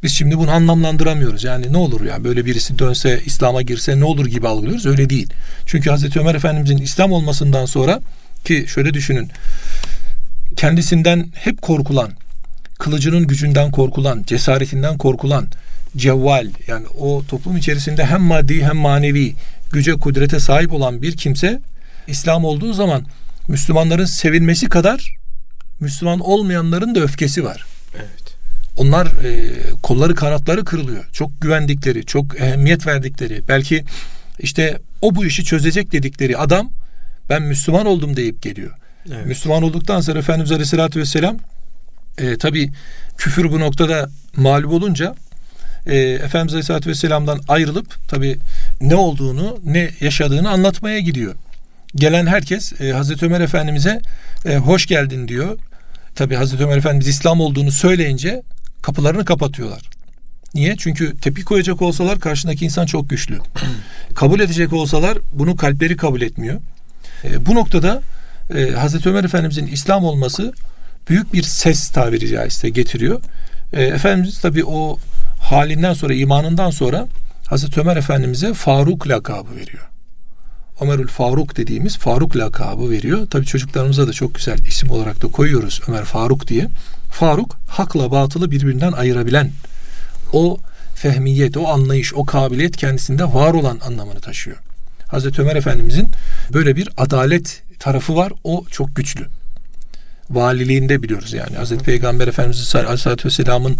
Biz 0.02 0.12
şimdi 0.12 0.38
bunu 0.38 0.50
anlamlandıramıyoruz. 0.50 1.44
Yani 1.44 1.72
ne 1.72 1.76
olur 1.76 2.04
ya 2.04 2.24
böyle 2.24 2.46
birisi 2.46 2.78
dönse 2.78 3.20
İslam'a 3.26 3.62
girse 3.62 4.00
ne 4.00 4.04
olur 4.04 4.26
gibi 4.26 4.48
algılıyoruz. 4.48 4.86
Öyle 4.86 5.10
değil. 5.10 5.32
Çünkü 5.66 5.90
Hazreti 5.90 6.20
Ömer 6.20 6.34
Efendimizin 6.34 6.78
İslam 6.78 7.12
olmasından 7.12 7.66
sonra 7.66 8.00
ki 8.44 8.64
şöyle 8.68 8.94
düşünün. 8.94 9.30
Kendisinden 10.56 11.32
hep 11.34 11.62
korkulan, 11.62 12.10
kılıcının 12.78 13.26
gücünden 13.26 13.70
korkulan, 13.70 14.22
cesaretinden 14.26 14.98
korkulan, 14.98 15.46
cevval 15.96 16.46
yani 16.66 16.86
o 16.98 17.22
toplum 17.28 17.56
içerisinde 17.56 18.06
hem 18.06 18.20
maddi 18.22 18.64
hem 18.64 18.76
manevi 18.76 19.34
güce 19.72 19.92
kudrete 19.92 20.40
sahip 20.40 20.72
olan 20.72 21.02
bir 21.02 21.16
kimse 21.16 21.60
İslam 22.06 22.44
olduğu 22.44 22.72
zaman 22.72 23.06
Müslümanların 23.48 24.04
sevilmesi 24.04 24.68
kadar 24.68 25.16
Müslüman 25.80 26.20
olmayanların 26.20 26.94
da 26.94 27.00
öfkesi 27.00 27.44
var. 27.44 27.64
Evet. 27.96 28.21
Onlar 28.76 29.06
e, 29.06 29.50
kolları 29.82 30.14
kanatları 30.14 30.64
kırılıyor. 30.64 31.04
Çok 31.12 31.40
güvendikleri, 31.40 32.06
çok 32.06 32.40
ehemmiyet 32.40 32.86
verdikleri, 32.86 33.42
belki 33.48 33.84
işte 34.38 34.78
o 35.02 35.14
bu 35.14 35.26
işi 35.26 35.44
çözecek 35.44 35.92
dedikleri 35.92 36.38
adam 36.38 36.70
ben 37.28 37.42
Müslüman 37.42 37.86
oldum 37.86 38.16
deyip 38.16 38.42
geliyor. 38.42 38.70
Evet. 39.12 39.26
Müslüman 39.26 39.62
olduktan 39.62 40.00
sonra 40.00 40.18
Efendimiz 40.18 40.52
Aleyhisselatü 40.52 41.00
Vesselam 41.00 41.36
e, 42.18 42.38
tabi 42.38 42.70
küfür 43.18 43.52
bu 43.52 43.60
noktada 43.60 44.10
mağlup 44.36 44.72
olunca 44.72 45.14
e, 45.86 45.96
Efendimiz 45.98 46.52
Aleyhisselatü 46.52 46.90
Vesselam'dan 46.90 47.40
ayrılıp 47.48 48.08
tabi 48.08 48.38
ne 48.80 48.94
olduğunu 48.94 49.58
ne 49.64 49.90
yaşadığını 50.00 50.50
anlatmaya 50.50 50.98
gidiyor. 50.98 51.34
Gelen 51.94 52.26
herkes 52.26 52.80
e, 52.80 52.92
Hazreti 52.92 53.26
Ömer 53.26 53.40
Efendimiz'e 53.40 54.00
e, 54.46 54.56
hoş 54.56 54.86
geldin 54.86 55.28
diyor. 55.28 55.58
Tabi 56.14 56.34
Hazreti 56.34 56.64
Ömer 56.64 56.76
Efendimiz 56.76 57.08
İslam 57.08 57.40
olduğunu 57.40 57.72
söyleyince 57.72 58.42
kapılarını 58.82 59.24
kapatıyorlar. 59.24 59.90
Niye? 60.54 60.76
Çünkü 60.78 61.16
tepki 61.16 61.44
koyacak 61.44 61.82
olsalar 61.82 62.20
karşındaki 62.20 62.64
insan 62.64 62.86
çok 62.86 63.10
güçlü. 63.10 63.38
kabul 64.14 64.40
edecek 64.40 64.72
olsalar 64.72 65.18
bunu 65.32 65.56
kalpleri 65.56 65.96
kabul 65.96 66.20
etmiyor. 66.20 66.60
E, 67.24 67.46
bu 67.46 67.54
noktada 67.54 68.02
e, 68.54 68.70
Hazreti 68.70 69.08
Ömer 69.08 69.24
Efendimizin 69.24 69.66
İslam 69.66 70.04
olması 70.04 70.52
büyük 71.08 71.32
bir 71.32 71.42
ses 71.42 71.90
tabiri 71.90 72.28
caizse 72.28 72.68
getiriyor. 72.68 73.20
E, 73.72 73.82
Efendimiz 73.82 74.40
tabi 74.40 74.64
o 74.64 74.98
halinden 75.40 75.94
sonra 75.94 76.14
imanından 76.14 76.70
sonra 76.70 77.06
Hazreti 77.46 77.80
Ömer 77.80 77.96
Efendimiz'e 77.96 78.54
Faruk 78.54 79.08
lakabı 79.08 79.56
veriyor. 79.56 79.91
Ömerül 80.80 81.08
Faruk 81.08 81.56
dediğimiz 81.56 81.98
Faruk 81.98 82.36
lakabı 82.36 82.90
veriyor. 82.90 83.26
Tabi 83.26 83.46
çocuklarımıza 83.46 84.08
da 84.08 84.12
çok 84.12 84.34
güzel 84.34 84.58
isim 84.58 84.90
olarak 84.90 85.22
da 85.22 85.26
koyuyoruz 85.26 85.80
Ömer 85.88 86.04
Faruk 86.04 86.48
diye. 86.48 86.68
Faruk 87.10 87.56
hakla 87.68 88.10
batılı 88.10 88.50
birbirinden 88.50 88.92
ayırabilen 88.92 89.50
o 90.32 90.58
fehmiyet, 90.94 91.56
o 91.56 91.68
anlayış, 91.68 92.14
o 92.14 92.24
kabiliyet 92.24 92.76
kendisinde 92.76 93.24
var 93.24 93.54
olan 93.54 93.80
anlamını 93.86 94.20
taşıyor. 94.20 94.56
Hazreti 95.06 95.42
Ömer 95.42 95.56
Efendimizin 95.56 96.10
böyle 96.52 96.76
bir 96.76 96.88
adalet 96.96 97.62
tarafı 97.78 98.16
var. 98.16 98.32
O 98.44 98.64
çok 98.70 98.96
güçlü. 98.96 99.26
Valiliğinde 100.30 101.02
biliyoruz 101.02 101.32
yani. 101.32 101.56
Hazreti 101.56 101.84
Peygamber 101.84 102.28
Efendimiz 102.28 102.74
Aleyhisselatü 102.74 103.28
Vesselam'ın 103.28 103.76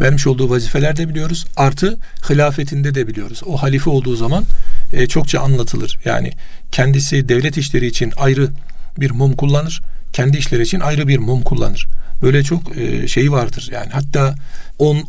vermiş 0.00 0.26
olduğu 0.26 0.50
vazifelerde 0.50 1.08
biliyoruz. 1.08 1.44
Artı 1.56 1.98
hilafetinde 2.30 2.94
de 2.94 3.08
biliyoruz. 3.08 3.42
O 3.46 3.56
halife 3.56 3.90
olduğu 3.90 4.16
zaman 4.16 4.44
e, 4.92 5.06
çokça 5.06 5.40
anlatılır. 5.40 5.98
Yani 6.04 6.32
kendisi 6.72 7.28
devlet 7.28 7.56
işleri 7.56 7.86
için 7.86 8.12
ayrı 8.16 8.50
bir 8.98 9.10
mum 9.10 9.36
kullanır. 9.36 9.82
Kendi 10.12 10.38
işleri 10.38 10.62
için 10.62 10.80
ayrı 10.80 11.08
bir 11.08 11.18
mum 11.18 11.42
kullanır. 11.42 11.86
Böyle 12.22 12.42
çok 12.42 12.78
e, 12.78 13.08
şeyi 13.08 13.32
vardır. 13.32 13.68
Yani 13.72 13.90
hatta 13.92 14.34
on 14.78 15.08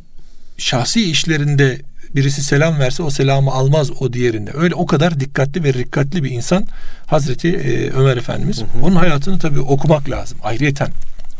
şahsi 0.58 1.12
işlerinde 1.12 1.82
birisi 2.16 2.44
selam 2.44 2.80
verse 2.80 3.04
o 3.04 3.10
selamı 3.10 3.52
almaz 3.52 4.02
o 4.02 4.14
diğerinde. 4.14 4.52
Öyle 4.54 4.76
o 4.76 4.86
kadar 4.86 5.20
dikkatli 5.20 5.64
ve 5.64 5.74
dikkatli 5.74 6.24
bir 6.24 6.32
insan 6.32 6.66
Hazreti 7.06 7.48
e, 7.48 7.90
Ömer 7.90 8.18
Efendimiz. 8.18 8.58
Hı 8.58 8.64
hı. 8.64 8.86
Onun 8.86 8.96
hayatını 8.96 9.40
tabii 9.40 9.60
okumak 9.60 10.10
lazım. 10.10 10.38
Ayrıyeten 10.44 10.92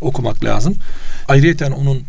okumak 0.02 0.44
lazım. 0.44 0.76
Ayrıyeten 1.28 1.72
onun 1.72 2.04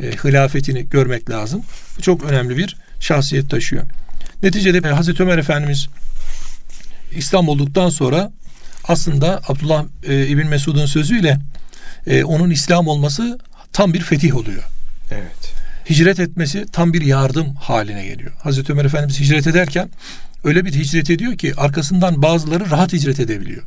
e, 0.00 0.10
hilafetini 0.10 0.88
görmek 0.88 1.30
lazım. 1.30 1.62
Bu 1.98 2.02
çok 2.02 2.24
önemli 2.24 2.56
bir 2.56 2.76
şahsiyet 3.00 3.50
taşıyor. 3.50 3.82
Neticede 4.44 4.88
Hazreti 4.88 5.22
Ömer 5.22 5.38
Efendimiz 5.38 5.88
İslam 7.16 7.48
olduktan 7.48 7.88
sonra 7.88 8.32
aslında 8.84 9.42
Abdullah 9.48 9.84
e, 10.08 10.26
İbn 10.26 10.46
Mesud'un 10.46 10.86
sözüyle 10.86 11.38
e, 12.06 12.24
onun 12.24 12.50
İslam 12.50 12.86
olması 12.86 13.38
tam 13.72 13.94
bir 13.94 14.00
fetih 14.00 14.36
oluyor. 14.36 14.62
Evet. 15.10 15.54
Hicret 15.90 16.20
etmesi 16.20 16.66
tam 16.72 16.92
bir 16.92 17.02
yardım 17.02 17.54
haline 17.54 18.06
geliyor. 18.06 18.32
Hazreti 18.42 18.72
Ömer 18.72 18.84
Efendimiz 18.84 19.20
hicret 19.20 19.46
ederken 19.46 19.88
öyle 20.44 20.64
bir 20.64 20.72
hicret 20.74 21.10
ediyor 21.10 21.38
ki 21.38 21.52
arkasından 21.56 22.22
bazıları 22.22 22.70
rahat 22.70 22.92
hicret 22.92 23.20
edebiliyor. 23.20 23.62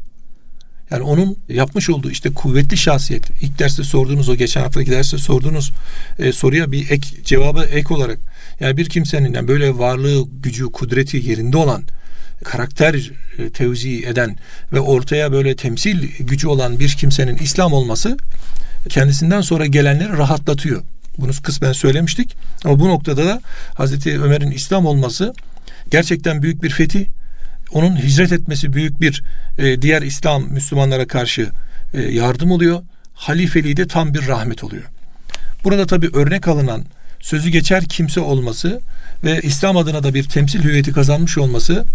Yani 0.92 1.04
onun 1.04 1.38
yapmış 1.50 1.90
olduğu 1.90 2.12
işte 2.12 2.34
kuvvetli 2.34 2.78
şahsiyet. 2.78 3.42
İlk 3.42 3.60
derste 3.60 3.84
sorduğunuz 3.84 4.30
o 4.30 4.36
geçen 4.36 4.62
haftaki 4.62 4.92
derste 4.92 5.18
sorduğunuz 5.18 5.72
e, 6.20 6.32
soruya 6.32 6.72
bir 6.72 6.90
ek 6.90 7.24
cevabı 7.24 7.64
ek 7.64 7.94
olarak 7.94 8.20
yani 8.60 8.78
bir 8.78 8.90
kimsenin 8.90 9.34
yani 9.34 9.48
böyle 9.48 9.78
varlığı, 9.78 10.28
gücü, 10.44 10.66
kudreti 10.66 11.18
yerinde 11.30 11.58
olan 11.58 11.84
karakter 12.44 13.12
e, 13.38 13.50
tevzi 13.50 14.06
eden 14.06 14.36
ve 14.74 14.80
ortaya 14.80 15.32
böyle 15.32 15.56
temsil 15.56 16.08
gücü 16.20 16.48
olan 16.48 16.80
bir 16.80 16.90
kimsenin 16.90 17.38
İslam 17.38 17.74
olması 17.74 18.18
kendisinden 18.90 19.42
sonra 19.42 19.66
gelenleri 19.66 20.18
rahatlatıyor. 20.18 20.84
Bunu 21.18 21.32
kısmen 21.44 21.72
söylemiştik. 21.72 22.36
Ama 22.66 22.80
bu 22.80 22.88
noktada 22.88 23.26
da 23.26 23.42
Hazreti 23.74 24.22
Ömer'in 24.22 24.52
İslam 24.52 24.86
olması 24.86 25.34
gerçekten 25.92 26.42
büyük 26.42 26.64
bir 26.64 26.70
fetih. 26.70 27.06
Onun 27.72 27.98
hicret 27.98 28.32
etmesi 28.32 28.74
büyük 28.74 29.02
bir 29.02 29.24
e, 29.58 29.82
diğer 29.82 30.02
İslam 30.02 30.44
Müslümanlara 30.44 31.08
karşı 31.08 31.50
e, 31.94 32.02
yardım 32.02 32.52
oluyor. 32.52 32.82
Halifeliği 33.14 33.78
de 33.78 33.88
tam 33.88 34.14
bir 34.14 34.28
rahmet 34.28 34.64
oluyor. 34.64 34.84
Burada 35.64 35.86
tabi 35.86 36.10
örnek 36.14 36.48
alınan 36.48 36.86
sözü 37.28 37.50
geçer 37.50 37.86
kimse 37.86 38.20
olması 38.20 38.82
ve 39.24 39.42
İslam 39.42 39.78
adına 39.78 40.04
da 40.04 40.14
bir 40.14 40.24
temsil 40.24 40.64
hüviyeti 40.64 40.92
kazanmış 40.92 41.38
olması 41.38 41.86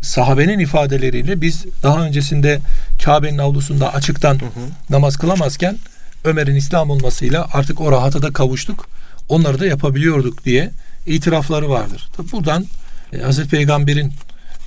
sahabenin 0.00 0.58
ifadeleriyle 0.58 1.40
biz 1.40 1.64
daha 1.82 2.04
öncesinde 2.04 2.60
Kabe'nin 3.04 3.38
avlusunda 3.38 3.94
açıktan 3.94 4.34
hı 4.34 4.44
hı. 4.44 4.50
namaz 4.90 5.16
kılamazken 5.16 5.78
Ömer'in 6.24 6.54
İslam 6.54 6.90
olmasıyla 6.90 7.48
artık 7.52 7.80
o 7.80 7.92
rahata 7.92 8.22
da 8.22 8.32
kavuştuk. 8.32 8.88
Onları 9.28 9.60
da 9.60 9.66
yapabiliyorduk 9.66 10.44
diye 10.44 10.70
itirafları 11.06 11.70
vardır. 11.70 12.08
Tabi 12.16 12.32
buradan 12.32 12.66
e, 13.12 13.18
Hazreti 13.18 13.48
Peygamber'in 13.48 14.12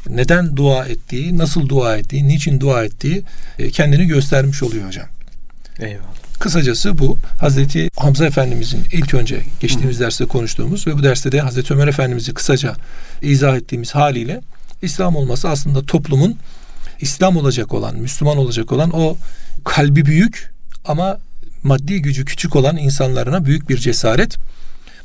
neden 0.10 0.57
dua 0.57 0.86
ettiği, 0.86 1.38
nasıl 1.38 1.69
dua 1.69 1.98
ettiği, 1.98 2.27
niçin 2.27 2.60
dua 2.60 2.84
ettiği 2.84 3.24
e, 3.60 3.69
kendini 3.72 4.07
göstermiş 4.07 4.63
oluyor 4.63 4.88
hocam. 4.88 5.07
Eyvallah. 5.79 6.25
Kısacası 6.46 6.98
bu 6.98 7.18
Hazreti 7.40 7.90
Hamza 7.98 8.25
Efendimizin 8.25 8.84
ilk 8.92 9.14
önce 9.14 9.44
geçtiğimiz 9.60 10.00
derste 10.00 10.25
konuştuğumuz 10.25 10.88
ve 10.88 10.98
bu 10.98 11.04
derste 11.04 11.32
de 11.32 11.42
Hazreti 11.42 11.74
Ömer 11.74 11.88
Efendimiz'i 11.88 12.34
kısaca 12.34 12.75
izah 13.22 13.56
ettiğimiz 13.56 13.96
haliyle 13.96 14.42
İslam 14.82 15.16
olması 15.16 15.50
aslında 15.50 15.86
toplumun 15.86 16.38
İslam 17.02 17.38
olacak 17.38 17.74
olan, 17.74 17.96
Müslüman 17.96 18.38
olacak 18.38 18.72
olan 18.72 18.92
o 18.94 19.18
kalbi 19.64 20.06
büyük 20.06 20.52
ama 20.86 21.20
maddi 21.64 22.02
gücü 22.02 22.25
küçük 22.25 22.56
olan 22.56 22.78
insanlarına 22.78 23.46
büyük 23.46 23.70
bir 23.70 23.78
cesaret. 23.78 24.38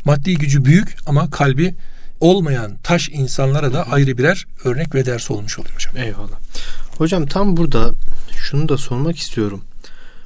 Maddi 0.04 0.34
gücü 0.34 0.64
büyük 0.64 0.96
ama 1.06 1.30
kalbi 1.30 1.74
olmayan 2.20 2.76
taş 2.82 3.08
insanlara 3.08 3.72
da 3.72 3.88
ayrı 3.90 4.18
birer 4.18 4.46
örnek 4.64 4.94
ve 4.94 5.06
ders 5.06 5.30
olmuş 5.30 5.58
oluyor 5.58 5.74
hocam. 5.74 5.96
Eyvallah. 5.96 6.38
Hocam 6.98 7.26
tam 7.26 7.56
burada 7.56 7.94
şunu 8.36 8.68
da 8.68 8.78
sormak 8.78 9.18
istiyorum. 9.18 9.64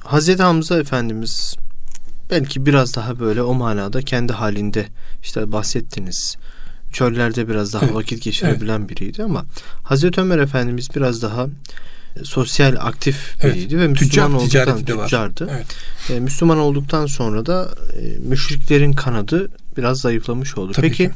Hazreti 0.05 0.43
Hamza 0.43 0.79
Efendimiz 0.79 1.55
belki 2.29 2.65
biraz 2.65 2.95
daha 2.95 3.19
böyle 3.19 3.41
o 3.41 3.53
manada 3.53 4.01
kendi 4.01 4.33
halinde 4.33 4.85
işte 5.23 5.51
bahsettiniz. 5.51 6.37
Çöllerde 6.93 7.49
biraz 7.49 7.73
daha 7.73 7.85
evet. 7.85 7.95
vakit 7.95 8.23
geçirebilen 8.23 8.79
evet. 8.79 8.89
biriydi 8.89 9.23
ama 9.23 9.45
Hazreti 9.83 10.21
Ömer 10.21 10.37
Efendimiz 10.37 10.87
biraz 10.95 11.21
daha 11.21 11.47
sosyal 12.23 12.75
aktif 12.79 13.43
biriydi 13.43 13.75
evet. 13.75 13.83
ve 13.83 13.87
Müslüman 13.87 14.39
Tüccar, 14.39 14.67
olduktan 14.67 15.03
tüccardı. 15.03 15.49
Evet. 15.51 15.67
E, 16.09 16.19
Müslüman 16.19 16.57
olduktan 16.57 17.05
sonra 17.05 17.45
da 17.45 17.75
e, 17.93 18.19
müşriklerin 18.19 18.93
kanadı 18.93 19.51
biraz 19.77 19.99
zayıflamış 19.99 20.57
oldu. 20.57 20.71
Tabii 20.71 20.87
Peki 20.87 20.97
ki. 20.97 21.11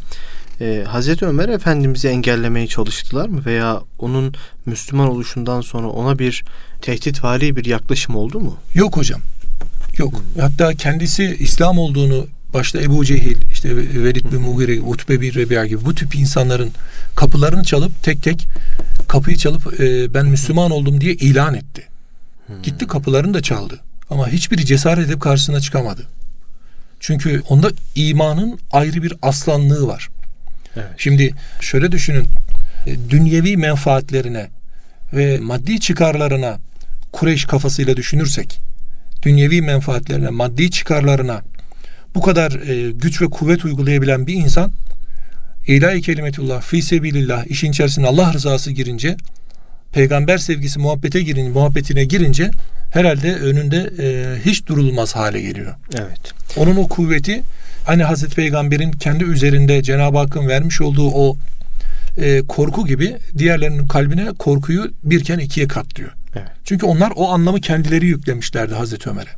E, 0.62 0.84
Hazreti 0.88 1.26
Ömer 1.26 1.50
Efendimiz'i 1.50 2.08
engellemeye 2.08 2.68
çalıştılar 2.68 3.30
mı 3.30 3.46
veya 3.46 3.82
onun 4.00 4.34
Müslüman 4.66 5.10
oluşundan 5.10 5.62
sonra 5.62 5.88
ona 5.88 6.20
bir 6.20 6.44
tehditvari 6.82 7.56
bir 7.56 7.66
yaklaşım 7.66 8.16
oldu 8.16 8.40
mu? 8.40 8.58
Yok 8.74 8.98
hocam. 8.98 9.22
Yok. 9.98 10.14
Hmm. 10.14 10.42
Hatta 10.42 10.74
kendisi 10.74 11.38
İslam 11.40 11.78
olduğunu 11.78 12.28
başta 12.54 12.82
Ebu 12.82 13.06
Cehil, 13.06 13.52
işte 13.52 13.78
Velid 13.78 14.32
bin 14.32 14.42
Mughire, 14.42 14.82
Utbe 14.82 15.22
bin 15.22 15.34
Rebi'a 15.34 15.66
gibi 15.66 15.86
bu 15.86 15.96
tip 15.96 16.16
insanların 16.16 16.72
kapılarını 17.16 17.64
çalıp 17.64 18.04
tek 18.04 18.24
tek 18.24 18.48
kapıyı 19.08 19.38
çalıp 19.38 19.80
e, 19.80 20.14
ben 20.14 20.26
Müslüman 20.26 20.72
oldum 20.72 21.02
diye 21.02 21.14
ilan 21.14 21.54
etti. 21.54 21.88
Hmm. 22.48 22.62
Gitti 22.62 22.88
kapılarını 22.88 23.34
da 23.34 23.42
çaldı. 23.42 23.80
Ama 24.10 24.30
hiçbiri 24.30 24.66
cesaret 24.66 25.06
edip 25.06 25.22
karşısına 25.22 25.60
çıkamadı. 25.60 26.08
Çünkü 27.00 27.42
onda 27.50 27.72
imanın 27.96 28.60
ayrı 28.72 29.04
bir 29.04 29.14
aslanlığı 29.22 29.88
var. 29.88 30.10
Evet. 30.80 30.92
Şimdi 30.98 31.34
şöyle 31.62 31.92
düşünün. 31.92 32.28
E, 32.88 33.10
dünyevi 33.10 33.58
menfaatlerine 33.58 34.48
ve 35.14 35.40
maddi 35.40 35.80
çıkarlarına 35.80 36.60
Kureyş 37.12 37.46
kafasıyla 37.46 37.98
düşünürsek 37.98 38.60
dünyevi 39.24 39.62
menfaatlerine, 39.62 40.30
maddi 40.30 40.72
çıkarlarına 40.72 41.42
bu 42.16 42.22
kadar 42.22 42.52
e, 42.52 42.92
güç 42.92 43.22
ve 43.22 43.26
kuvvet 43.26 43.66
uygulayabilen 43.66 44.28
bir 44.28 44.34
insan 44.34 44.72
ilahi 45.68 46.02
kelimetullah, 46.02 46.62
fi 46.62 46.82
sebilillah 46.82 47.46
işin 47.48 47.72
içerisine 47.72 48.08
Allah 48.08 48.34
rızası 48.34 48.72
girince 48.72 49.18
peygamber 49.94 50.38
sevgisi 50.38 50.80
muhabbete 50.80 51.22
girince, 51.22 51.50
muhabbetine 51.50 52.06
girince 52.06 52.52
herhalde 52.92 53.36
önünde 53.36 53.90
e, 54.00 54.36
hiç 54.46 54.66
durulmaz 54.68 55.16
hale 55.16 55.42
geliyor. 55.42 55.76
Evet. 55.94 56.34
Onun 56.58 56.76
o 56.76 56.88
kuvveti 56.88 57.42
hani 57.90 58.04
Hazreti 58.04 58.36
Peygamber'in 58.36 58.92
kendi 58.92 59.24
üzerinde 59.24 59.84
Cenab-ı 59.84 60.18
Hakk'ın 60.18 60.48
vermiş 60.48 60.82
olduğu 60.82 61.10
o 61.12 61.38
e, 62.18 62.42
korku 62.48 62.88
gibi 62.88 63.18
diğerlerinin 63.38 63.88
kalbine 63.88 64.28
korkuyu 64.40 64.92
birken 65.04 65.40
ikiye 65.40 65.68
katlıyor. 65.68 66.12
Evet. 66.36 66.48
Çünkü 66.64 66.86
onlar 66.86 67.12
o 67.16 67.30
anlamı 67.30 67.62
kendileri 67.62 68.06
yüklemişlerdi 68.06 68.74
Hazreti 68.74 69.10
Ömer'e. 69.10 69.30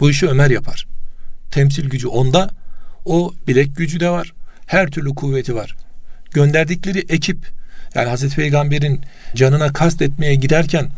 Bu 0.00 0.10
işi 0.10 0.28
Ömer 0.28 0.50
yapar. 0.50 0.86
Temsil 1.50 1.88
gücü 1.90 2.08
onda, 2.08 2.50
o 3.04 3.32
bilek 3.46 3.76
gücü 3.76 4.00
de 4.00 4.10
var. 4.10 4.32
Her 4.66 4.90
türlü 4.90 5.14
kuvveti 5.14 5.54
var. 5.54 5.76
Gönderdikleri 6.30 6.98
ekip 6.98 7.38
yani 7.94 8.08
Hazreti 8.08 8.36
Peygamber'in 8.36 9.00
canına 9.34 9.72
kast 9.72 10.02
etmeye 10.02 10.34
giderken 10.34 10.90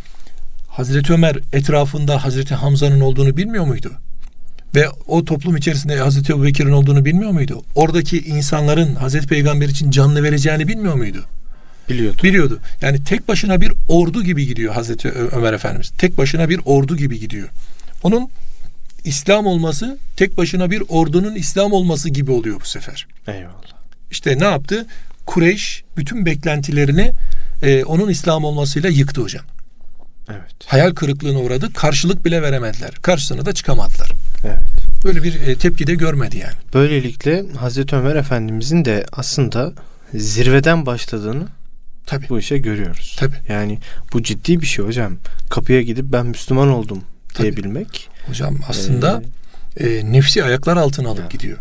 Hazreti 0.69 1.13
Ömer 1.13 1.37
etrafında 1.53 2.25
Hazreti 2.25 2.55
Hamza'nın 2.55 3.01
olduğunu 3.01 3.37
bilmiyor 3.37 3.65
muydu? 3.65 3.93
Ve 4.75 4.89
o 5.07 5.25
toplum 5.25 5.57
içerisinde 5.57 5.99
Hazreti 5.99 6.33
Ebu 6.33 6.45
Bekir'in 6.45 6.73
olduğunu 6.73 7.05
bilmiyor 7.05 7.31
muydu? 7.31 7.63
Oradaki 7.75 8.19
insanların 8.19 8.95
Hazreti 8.95 9.27
Peygamber 9.27 9.69
için 9.69 9.91
canını 9.91 10.23
vereceğini 10.23 10.69
bilmiyor 10.69 10.95
muydu? 10.95 11.25
Biliyordu. 11.89 12.23
Biliyordu. 12.23 12.59
Yani 12.83 13.05
tek 13.05 13.29
başına 13.29 13.61
bir 13.61 13.73
ordu 13.89 14.23
gibi 14.23 14.47
gidiyor 14.47 14.75
Hazreti 14.75 15.09
Ömer 15.09 15.53
Efendimiz. 15.53 15.91
Tek 15.99 16.19
başına 16.19 16.49
bir 16.49 16.61
ordu 16.65 16.97
gibi 16.97 17.21
gidiyor. 17.21 17.49
Onun 18.03 18.29
İslam 19.05 19.47
olması 19.47 19.99
tek 20.17 20.37
başına 20.37 20.71
bir 20.71 20.83
ordunun 20.89 21.35
İslam 21.35 21.73
olması 21.73 22.09
gibi 22.09 22.31
oluyor 22.31 22.61
bu 22.61 22.65
sefer. 22.65 23.07
Eyvallah. 23.27 23.55
İşte 24.11 24.39
ne 24.39 24.45
yaptı? 24.45 24.87
Kureyş 25.27 25.85
bütün 25.97 26.27
beklentilerini 26.27 27.13
e, 27.63 27.85
onun 27.85 28.09
İslam 28.09 28.45
olmasıyla 28.45 28.89
yıktı 28.89 29.21
hocam. 29.21 29.45
Evet. 30.31 30.55
Hayal 30.67 30.95
kırıklığına 30.95 31.39
uğradı. 31.39 31.73
Karşılık 31.73 32.25
bile 32.25 32.43
veremediler. 32.43 32.91
Karşısına 32.91 33.47
da 33.47 33.53
çıkamadılar. 33.53 34.13
Evet. 34.45 34.59
Böyle 35.05 35.23
bir 35.23 35.41
e, 35.41 35.55
tepki 35.55 35.87
de 35.87 35.95
görmedi 35.95 36.39
yani. 36.39 36.55
Böylelikle 36.75 37.45
Hazreti 37.59 37.97
Ömer 37.97 38.17
Efendimizin 38.17 38.85
de 38.85 39.07
aslında 39.13 39.73
zirveden 40.15 40.87
başladığını 40.87 41.47
Tabii. 42.07 42.29
bu 42.29 42.39
işe 42.39 42.59
görüyoruz. 42.59 43.17
Tabii. 43.19 43.37
Yani 43.49 43.79
bu 44.13 44.23
ciddi 44.23 44.61
bir 44.61 44.67
şey 44.67 44.85
hocam. 44.85 45.17
Kapıya 45.51 45.83
gidip 45.83 46.05
ben 46.05 46.27
Müslüman 46.27 46.69
oldum 46.69 47.03
diyebilmek. 47.39 48.09
Hocam 48.27 48.57
aslında 48.69 49.23
ee, 49.77 49.89
e, 49.89 50.13
nefsi 50.13 50.45
ayaklar 50.45 50.77
altına 50.77 51.09
alıp 51.09 51.21
ya. 51.21 51.29
gidiyor. 51.29 51.59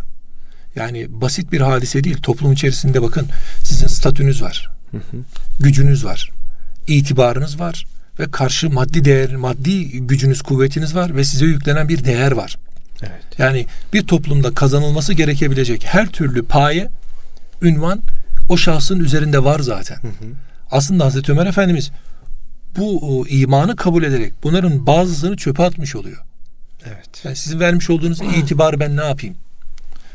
Yani 0.75 1.21
basit 1.21 1.51
bir 1.51 1.62
hadise 1.62 2.03
değil. 2.03 2.17
Toplum 2.17 2.53
içerisinde 2.53 3.01
bakın 3.01 3.27
sizin 3.63 3.88
statünüz 3.88 4.41
var. 4.41 4.71
Hı 4.91 4.98
hı. 4.98 5.17
Gücünüz 5.59 6.05
var. 6.05 6.29
itibarınız 6.88 7.59
var 7.59 7.86
ve 8.19 8.31
karşı 8.31 8.70
maddi 8.70 9.05
değer, 9.05 9.35
maddi 9.35 9.92
gücünüz, 9.92 10.42
kuvvetiniz 10.42 10.96
var 10.96 11.15
ve 11.15 11.24
size 11.24 11.46
yüklenen 11.46 11.89
bir 11.89 12.03
değer 12.03 12.31
var. 12.31 12.57
Evet. 13.01 13.40
Yani 13.40 13.66
bir 13.94 14.07
toplumda 14.07 14.53
kazanılması 14.53 15.14
gerekebilecek 15.14 15.85
her 15.85 16.07
türlü 16.07 16.46
paye, 16.46 16.90
ünvan 17.62 18.01
o 18.50 18.57
şahsın 18.57 19.00
üzerinde 19.00 19.44
var 19.44 19.59
zaten. 19.59 19.96
Hı 19.96 20.07
hı. 20.07 20.25
Aslında 20.72 21.05
Hazreti 21.05 21.31
Ömer 21.31 21.46
Efendimiz 21.46 21.92
bu 22.77 23.25
imanı 23.29 23.75
kabul 23.75 24.03
ederek 24.03 24.33
bunların 24.44 24.88
bazısını 24.88 25.38
çöpe 25.38 25.64
atmış 25.64 25.96
oluyor. 25.96 26.24
Evet. 26.85 27.22
Yani 27.24 27.35
sizin 27.35 27.59
vermiş 27.59 27.90
olduğunuz 27.90 28.22
itibarı 28.22 28.79
ben 28.79 28.98
ne 28.98 29.03
yapayım? 29.03 29.35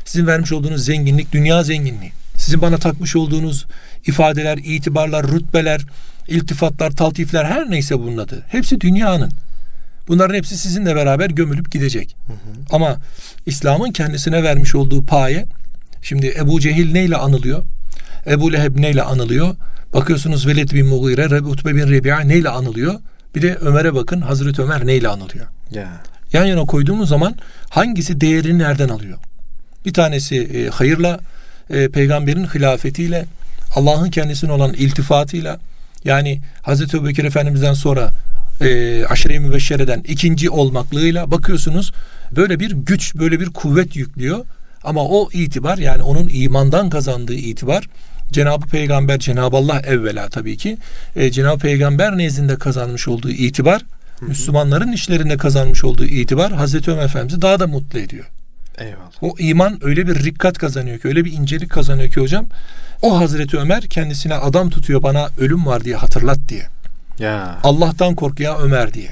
Sizin 0.05 0.27
vermiş 0.27 0.51
olduğunuz 0.51 0.85
zenginlik 0.85 1.31
dünya 1.31 1.63
zenginliği. 1.63 2.11
Sizin 2.37 2.61
bana 2.61 2.77
takmış 2.77 3.15
olduğunuz 3.15 3.65
ifadeler, 4.05 4.57
itibarlar, 4.57 5.27
rütbeler, 5.27 5.81
iltifatlar, 6.27 6.91
taltifler 6.91 7.45
her 7.45 7.71
neyse 7.71 7.99
bunun 7.99 8.17
adı. 8.17 8.43
Hepsi 8.47 8.81
dünyanın. 8.81 9.31
Bunların 10.07 10.35
hepsi 10.35 10.57
sizinle 10.57 10.95
beraber 10.95 11.29
gömülüp 11.29 11.71
gidecek. 11.71 12.15
Hı 12.27 12.33
hı. 12.33 12.37
Ama 12.69 12.97
İslam'ın 13.45 13.91
kendisine 13.91 14.43
vermiş 14.43 14.75
olduğu 14.75 15.05
paye 15.05 15.45
şimdi 16.01 16.35
Ebu 16.39 16.59
Cehil 16.59 16.91
neyle 16.91 17.15
anılıyor? 17.15 17.63
Ebu 18.27 18.53
Leheb 18.53 18.79
neyle 18.79 19.03
anılıyor? 19.03 19.55
Bakıyorsunuz 19.93 20.47
Velid 20.47 20.71
bin 20.71 20.85
Mughire, 20.85 21.41
Utbe 21.41 21.75
bin 21.75 21.89
Rebi'a 21.89 22.19
neyle 22.19 22.49
anılıyor? 22.49 22.99
Bir 23.35 23.41
de 23.41 23.55
Ömer'e 23.55 23.95
bakın 23.95 24.21
Hazreti 24.21 24.61
Ömer 24.61 24.87
neyle 24.87 25.07
anılıyor? 25.07 25.45
Ya. 25.71 25.87
Yan 26.33 26.45
yana 26.45 26.65
koyduğumuz 26.65 27.09
zaman 27.09 27.35
hangisi 27.69 28.21
değerini 28.21 28.59
nereden 28.59 28.89
alıyor? 28.89 29.17
Bir 29.85 29.93
tanesi 29.93 30.35
e, 30.35 30.69
hayırla, 30.69 31.19
e, 31.69 31.89
peygamberin 31.89 32.45
hilafetiyle, 32.45 33.25
Allah'ın 33.75 34.09
kendisine 34.09 34.51
olan 34.51 34.73
iltifatıyla, 34.73 35.59
yani 36.05 36.41
Hazreti 36.61 36.97
Ebubekir 36.97 37.23
Efendimiz'den 37.23 37.73
sonra 37.73 38.11
e, 38.61 39.05
aşire-i 39.05 39.39
mübeşşereden 39.39 40.03
ikinci 40.07 40.49
olmaklığıyla 40.49 41.31
bakıyorsunuz 41.31 41.91
böyle 42.35 42.59
bir 42.59 42.71
güç, 42.71 43.15
böyle 43.15 43.39
bir 43.39 43.49
kuvvet 43.49 43.95
yüklüyor. 43.95 44.45
Ama 44.83 45.05
o 45.05 45.29
itibar 45.33 45.77
yani 45.77 46.01
onun 46.01 46.29
imandan 46.33 46.89
kazandığı 46.89 47.33
itibar 47.33 47.89
Cenab-ı 48.31 48.67
Peygamber, 48.67 49.19
Cenab-ı 49.19 49.57
Allah 49.57 49.79
evvela 49.79 50.29
tabii 50.29 50.57
ki 50.57 50.77
e, 51.15 51.31
Cenab-ı 51.31 51.59
Peygamber 51.59 52.17
nezdinde 52.17 52.55
kazanmış 52.55 53.07
olduğu 53.07 53.29
itibar, 53.29 53.81
Hı-hı. 54.19 54.29
Müslümanların 54.29 54.91
işlerinde 54.91 55.37
kazanmış 55.37 55.83
olduğu 55.83 56.05
itibar 56.05 56.53
Hazreti 56.53 56.91
Ömer 56.91 57.05
Efendimiz'i 57.05 57.41
daha 57.41 57.59
da 57.59 57.67
mutlu 57.67 57.99
ediyor. 57.99 58.25
Eyvallah. 58.77 59.11
O 59.21 59.35
iman 59.39 59.79
öyle 59.81 60.07
bir 60.07 60.23
rikkat 60.23 60.57
kazanıyor 60.57 60.99
ki, 60.99 61.07
öyle 61.07 61.25
bir 61.25 61.31
incelik 61.31 61.69
kazanıyor 61.69 62.09
ki 62.11 62.19
hocam. 62.21 62.45
O 63.01 63.19
Hazreti 63.19 63.57
Ömer 63.57 63.81
kendisine 63.81 64.33
adam 64.33 64.69
tutuyor 64.69 65.03
bana 65.03 65.29
ölüm 65.39 65.65
var 65.65 65.83
diye 65.83 65.95
hatırlat 65.95 66.39
diye. 66.49 66.67
Ya. 67.19 67.59
Allah'tan 67.63 68.15
kork 68.15 68.39
ya 68.39 68.57
Ömer 68.57 68.93
diye. 68.93 69.11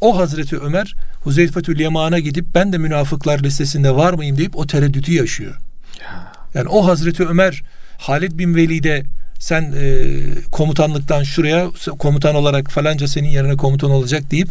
O 0.00 0.18
Hazreti 0.18 0.58
Ömer 0.58 0.94
Huzeyfetül 1.24 1.80
Yaman'a 1.80 2.18
gidip 2.18 2.46
ben 2.54 2.72
de 2.72 2.78
münafıklar 2.78 3.38
listesinde 3.38 3.96
var 3.96 4.12
mıyım 4.12 4.38
deyip 4.38 4.56
o 4.56 4.66
tereddütü 4.66 5.12
yaşıyor. 5.12 5.54
Ya. 6.00 6.32
Yani 6.54 6.68
o 6.68 6.86
Hazreti 6.86 7.26
Ömer 7.26 7.62
Halid 7.98 8.38
bin 8.38 8.54
Velid'e 8.54 9.02
sen 9.38 9.74
e, 9.76 10.12
komutanlıktan 10.52 11.22
şuraya 11.22 11.70
komutan 11.98 12.34
olarak 12.34 12.70
falanca 12.70 13.08
senin 13.08 13.28
yerine 13.28 13.56
komutan 13.56 13.90
olacak 13.90 14.30
deyip 14.30 14.48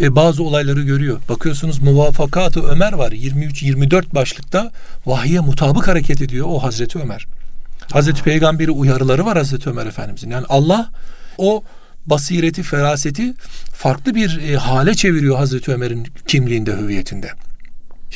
e, 0.00 0.16
bazı 0.16 0.42
olayları 0.42 0.82
görüyor. 0.82 1.20
Bakıyorsunuz 1.28 1.78
muvafakatı 1.82 2.62
Ömer 2.62 2.92
var 2.92 3.12
23-24 3.12 4.14
başlıkta 4.14 4.70
vahye 5.06 5.40
mutabık 5.40 5.88
hareket 5.88 6.22
ediyor 6.22 6.46
o 6.50 6.62
Hazreti 6.62 6.98
Ömer. 6.98 7.26
Hazreti 7.92 8.22
Peygamber'i 8.22 8.70
uyarıları 8.70 9.24
var 9.26 9.38
Hazreti 9.38 9.70
Ömer 9.70 9.86
Efendimizin. 9.86 10.30
Yani 10.30 10.46
Allah 10.48 10.90
o 11.38 11.62
basireti, 12.06 12.62
feraseti 12.62 13.34
farklı 13.72 14.14
bir 14.14 14.38
e, 14.38 14.56
hale 14.56 14.94
çeviriyor 14.94 15.36
Hazreti 15.36 15.72
Ömer'in 15.72 16.06
kimliğinde, 16.26 16.76
hüviyetinde. 16.76 17.30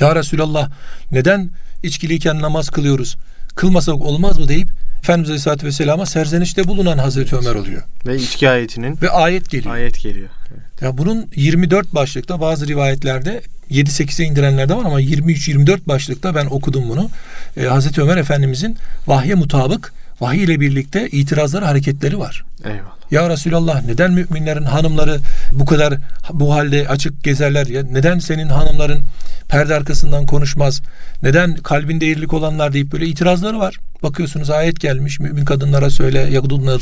Ya 0.01 0.17
Resulallah 0.17 0.71
neden 1.11 1.51
içkiliyken 1.83 2.41
namaz 2.41 2.71
kılıyoruz? 2.71 3.17
Kılmasak 3.55 3.95
olmaz 3.95 4.39
mı 4.39 4.49
deyip 4.49 4.69
Efendimiz 4.99 5.31
Aleyhisselatü 5.31 5.67
Vesselam'a 5.67 6.07
serzenişte 6.07 6.65
bulunan 6.65 6.99
Hazreti 6.99 7.37
Ömer 7.37 7.55
oluyor. 7.55 7.83
Ve 8.07 8.17
içki 8.17 8.49
ayetinin 8.49 8.99
ve 9.03 9.11
ayet 9.11 9.51
geliyor. 9.51 9.75
Ayet 9.75 10.03
geliyor. 10.03 10.29
Evet. 10.51 10.83
Ya 10.83 10.99
bunun 10.99 11.27
24 11.37 11.95
başlıkta 11.95 12.41
bazı 12.41 12.69
rivayetlerde 12.69 13.43
7-8'e 13.71 14.25
indirenler 14.25 14.69
de 14.69 14.75
var 14.75 14.85
ama 14.85 15.01
23-24 15.01 15.79
başlıkta 15.87 16.35
ben 16.35 16.47
okudum 16.47 16.89
bunu. 16.89 17.11
Ee, 17.57 17.65
Hazreti 17.65 18.03
Ömer 18.03 18.17
Efendimizin 18.17 18.77
vahye 19.07 19.35
mutabık 19.35 19.93
vahiy 20.25 20.45
ile 20.45 20.61
birlikte 20.61 21.09
itirazları 21.09 21.65
hareketleri 21.65 22.19
var. 22.19 22.45
Eyvallah. 22.65 22.95
Ya 23.11 23.31
Resulallah 23.31 23.85
neden 23.85 24.13
müminlerin 24.13 24.65
hanımları 24.65 25.19
bu 25.53 25.67
kadar 25.67 25.95
bu 26.33 26.55
halde 26.55 26.89
açık 26.89 27.25
gezerler 27.25 27.67
ya 27.67 27.83
neden 27.83 28.19
senin 28.19 28.49
hanımların 28.49 29.01
perde 29.49 29.75
arkasından 29.75 30.27
konuşmaz 30.27 30.83
neden 31.23 31.57
kalbinde 31.57 32.07
eğrilik 32.07 32.33
olanlar 32.33 32.73
deyip 32.73 32.93
böyle 32.93 33.07
itirazları 33.07 33.59
var. 33.59 33.77
Bakıyorsunuz 34.03 34.51
ayet 34.51 34.81
gelmiş 34.81 35.21
mümin 35.21 35.45
kadınlara 35.45 35.91
söyle 35.91 36.19
yagudunna 36.19 36.79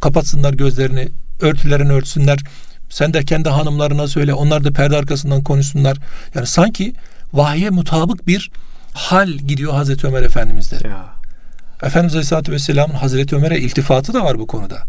kapatsınlar 0.00 0.54
gözlerini 0.54 1.08
örtülerini 1.40 1.92
örtsünler 1.92 2.38
Sen 2.88 3.14
de 3.14 3.24
kendi 3.24 3.48
hanımlarına 3.48 4.08
söyle. 4.08 4.34
Onlar 4.34 4.64
da 4.64 4.72
perde 4.72 4.96
arkasından 4.96 5.42
konuşsunlar. 5.42 5.96
Yani 6.34 6.46
sanki 6.46 6.92
vahye 7.32 7.70
mutabık 7.70 8.26
bir 8.26 8.50
hal 8.92 9.28
gidiyor 9.28 9.72
Hazreti 9.72 10.06
Ömer 10.06 10.22
Efendimiz'de. 10.22 10.88
Ya. 10.88 11.15
Efendimiz 11.82 12.14
Aleyhisselatü 12.14 12.52
Vesselam'ın 12.52 12.94
Hazreti 12.94 13.36
Ömer'e 13.36 13.58
iltifatı 13.58 14.14
da 14.14 14.24
var 14.24 14.38
bu 14.38 14.46
konuda. 14.46 14.84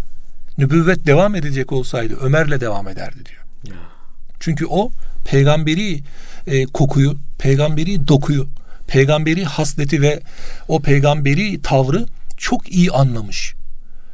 Nübüvvet 0.57 1.05
devam 1.05 1.35
edecek 1.35 1.71
olsaydı 1.71 2.15
Ömer'le 2.21 2.61
devam 2.61 2.87
ederdi 2.87 3.19
diyor. 3.25 3.43
Ya. 3.63 3.83
Çünkü 4.39 4.65
o 4.65 4.91
peygamberi 5.25 6.03
e, 6.47 6.65
kokuyu, 6.65 7.17
peygamberi 7.37 8.07
dokuyu, 8.07 8.47
peygamberi 8.87 9.45
hasleti 9.45 10.01
ve 10.01 10.19
o 10.67 10.81
peygamberi 10.81 11.61
tavrı 11.61 12.05
çok 12.37 12.71
iyi 12.71 12.91
anlamış. 12.91 13.53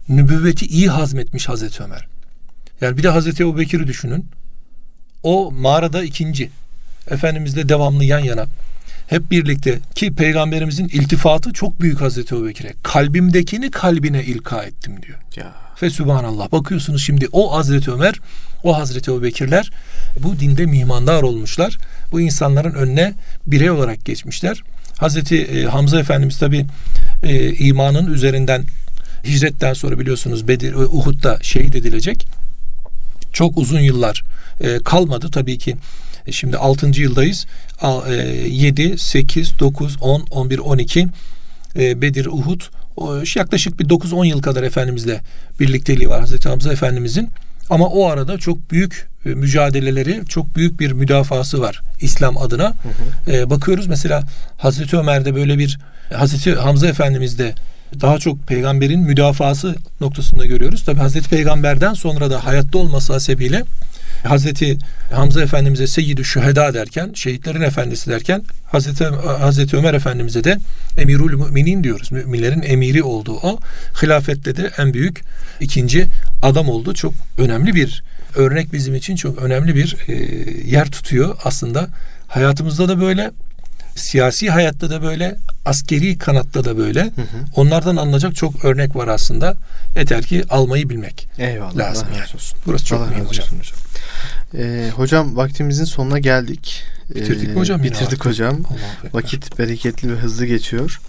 Nübüvveti 0.10 0.66
iyi 0.66 0.90
hazmetmiş 0.90 1.50
Hazreti 1.50 1.84
Ömer. 1.84 2.08
Yani 2.82 2.98
bir 2.98 3.04
de 3.04 3.10
Hazreti 3.10 3.44
Ebu 3.44 3.58
Bekir'i 3.58 3.88
düşünün. 3.88 4.26
O 5.24 5.52
mağarada 5.52 6.04
ikinci. 6.04 6.50
Efendimizle 7.10 7.70
devamlı 7.70 8.06
yan 8.06 8.20
yana. 8.20 8.46
Hep 9.14 9.32
birlikte 9.32 9.80
ki 9.96 10.14
peygamberimizin 10.14 10.88
iltifatı 10.88 11.54
çok 11.54 11.82
büyük 11.82 12.02
Hazreti 12.02 12.36
Ebu 12.36 12.46
Bekir'e. 12.46 12.74
Kalbimdekini 12.84 13.72
kalbine 13.72 14.24
ilka 14.24 14.64
ettim 14.64 15.02
diyor. 15.02 15.20
Ya. 15.36 15.54
Ve 15.82 15.90
Sübhanallah 15.90 16.52
bakıyorsunuz 16.52 17.04
şimdi 17.04 17.28
o 17.32 17.56
Hazreti 17.56 17.92
Ömer, 17.92 18.16
o 18.64 18.78
Hazreti 18.78 19.12
Ebu 19.12 19.24
Bekirler 19.24 19.72
bu 20.20 20.40
dinde 20.40 20.66
mihmandar 20.66 21.22
olmuşlar. 21.22 21.78
Bu 22.12 22.22
insanların 22.22 22.74
önüne 22.74 23.14
birey 23.48 23.72
olarak 23.72 24.06
geçmişler. 24.06 24.64
Hazreti 24.98 25.42
e, 25.42 25.64
Hamza 25.64 26.00
Efendimiz 26.00 26.40
tabi 26.40 26.66
e, 27.24 27.54
imanın 27.54 28.14
üzerinden 28.14 28.66
hicretten 29.24 29.74
sonra 29.74 30.00
biliyorsunuz 30.00 30.48
Bedir, 30.48 30.74
e, 30.74 30.78
Uhud'da 30.78 31.40
şehit 31.42 31.76
edilecek. 31.76 32.28
Çok 33.34 33.58
uzun 33.58 33.80
yıllar 33.80 34.24
e, 34.62 34.80
kalmadı 34.80 35.32
tabii 35.32 35.58
ki. 35.58 35.76
E, 36.28 36.32
şimdi 36.32 36.58
6. 36.58 37.02
yıldayız. 37.02 37.46
E, 37.84 38.14
7, 38.48 38.98
8, 38.98 39.60
9, 39.60 39.98
10, 40.02 40.22
11, 40.32 40.60
12 40.60 41.08
e, 41.76 42.02
Bedir, 42.02 42.26
Uhud 42.26 42.62
yaklaşık 43.36 43.80
bir 43.80 43.86
9-10 43.86 44.28
yıl 44.28 44.42
kadar 44.42 44.64
Efendimizle 44.64 45.22
birlikteliği 45.60 46.10
var 46.10 46.20
Hazreti 46.20 46.50
Hamza 46.50 46.74
Efendimizin. 46.74 47.30
Ama 47.70 47.88
o 47.88 48.08
arada 48.08 48.38
çok 48.38 48.72
büyük 48.72 49.08
e, 49.26 49.30
mücadeleleri, 49.30 50.22
çok 50.30 50.56
büyük 50.56 50.80
bir 50.80 50.92
müdafası 50.92 51.62
var 51.62 51.82
İslam 52.02 52.38
adına. 52.38 52.64
Hı 52.66 53.32
hı. 53.32 53.36
E, 53.36 53.50
bakıyoruz 53.50 53.88
mesela 53.88 54.24
Hazreti 54.58 54.98
Ömer'de 54.98 55.36
böyle 55.36 55.58
bir 55.58 55.80
Hazreti 56.14 56.56
Hamza 56.56 56.88
Efendimiz'de 56.88 57.56
daha 58.02 58.18
çok 58.18 58.48
peygamberin 58.48 59.00
müdafası 59.00 59.76
noktasında 60.02 60.46
görüyoruz. 60.46 60.84
Tabi 60.84 61.00
Hazreti 61.00 61.30
Peygamber'den 61.30 61.94
sonra 61.94 62.32
da 62.32 62.46
hayatta 62.46 62.78
olması 62.78 63.14
hasebiyle 63.14 63.64
Hazreti 64.24 64.78
Hamza 65.12 65.42
Efendimiz'e 65.42 65.88
Seyyidü 65.88 66.26
Şüheda 66.26 66.74
derken, 66.74 67.12
şehitlerin 67.16 67.62
efendisi 67.62 68.10
derken 68.10 68.44
Hazreti, 68.66 69.06
Hazreti 69.40 69.78
Ömer 69.78 69.94
Efendimiz'e 69.94 70.44
de 70.44 70.58
Emirul 70.98 71.46
Müminin 71.46 71.84
diyoruz. 71.84 72.12
Müminlerin 72.12 72.62
emiri 72.62 73.04
olduğu 73.04 73.36
o. 73.36 73.60
Hilafette 74.02 74.56
de 74.56 74.72
en 74.78 74.94
büyük 74.94 75.22
ikinci 75.60 76.08
adam 76.42 76.70
oldu. 76.70 76.94
Çok 76.94 77.14
önemli 77.38 77.76
bir 77.76 78.04
örnek 78.36 78.74
bizim 78.74 78.96
için 78.96 79.16
çok 79.16 79.42
önemli 79.42 79.76
bir 79.76 79.98
e, 80.08 80.14
yer 80.70 80.92
tutuyor 80.92 81.36
aslında. 81.44 81.88
Hayatımızda 82.28 82.88
da 82.88 83.02
böyle, 83.02 83.32
siyasi 83.96 84.50
hayatta 84.50 84.90
da 84.90 85.02
böyle, 85.02 85.36
askeri 85.66 86.18
kanatta 86.18 86.66
da 86.66 86.78
böyle. 86.78 87.02
Hı 87.02 87.06
hı. 87.06 87.46
Onlardan 87.56 87.96
alınacak 87.96 88.36
çok 88.36 88.66
örnek 88.66 88.96
var 88.96 89.08
aslında. 89.08 89.56
Yeter 89.96 90.24
ki 90.24 90.44
almayı 90.50 90.90
bilmek 90.90 91.28
Eyvallah, 91.38 91.78
lazım 91.78 92.08
Allah 92.08 92.18
yani. 92.18 92.30
Olsun. 92.36 92.60
Burası 92.66 92.86
çok 92.86 93.02
Allah 93.02 93.10
mühim 93.10 93.26
hocam. 93.26 93.48
hocam. 93.48 93.80
Ee, 94.58 94.90
hocam 94.96 95.36
vaktimizin 95.36 95.86
sonuna 95.86 96.20
geldik. 96.20 96.84
Bitirdik 97.16 97.50
ee, 97.50 97.52
mi 97.52 97.60
hocam? 97.60 97.84
Bitirdik 97.84 98.26
hocam. 98.26 98.64
Vakit 99.14 99.60
bereketli 99.60 100.12
ve 100.12 100.16
hızlı 100.16 100.46
geçiyor. 100.46 101.02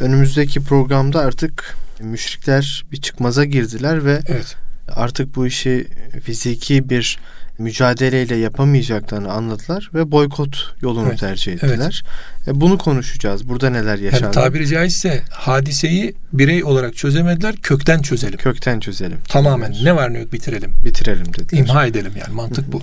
Önümüzdeki 0.00 0.60
programda 0.60 1.20
artık 1.20 1.76
müşrikler 2.00 2.84
bir 2.92 3.00
çıkmaza 3.00 3.44
girdiler 3.44 4.04
ve 4.04 4.20
evet. 4.26 4.56
artık 4.88 5.36
bu 5.36 5.46
işi 5.46 5.86
fiziki 6.24 6.90
bir 6.90 7.18
mücadeleyle 7.60 8.36
yapamayacaklarını 8.36 9.32
anladılar 9.32 9.90
ve 9.94 10.10
boykot 10.10 10.74
yolunu 10.82 11.08
evet. 11.08 11.18
tercih 11.18 11.52
ettiler. 11.52 12.02
Evet. 12.46 12.56
E, 12.56 12.60
bunu 12.60 12.78
konuşacağız. 12.78 13.48
Burada 13.48 13.70
neler 13.70 13.98
yaşandı? 13.98 14.24
Yani 14.24 14.34
tabiri 14.34 14.66
caizse 14.66 15.22
hadiseyi 15.30 16.14
birey 16.32 16.64
olarak 16.64 16.96
çözemediler. 16.96 17.56
Kökten 17.56 18.02
çözelim. 18.02 18.38
Kökten 18.38 18.80
çözelim. 18.80 19.18
Tamamen. 19.28 19.74
Ne 19.82 19.96
var 19.96 20.12
ne 20.12 20.18
yok 20.18 20.32
bitirelim. 20.32 20.72
Bitirelim 20.84 21.34
dediler. 21.34 21.60
İmha 21.60 21.86
edelim 21.86 22.12
yani. 22.16 22.34
Mantık 22.34 22.72
bu. 22.72 22.82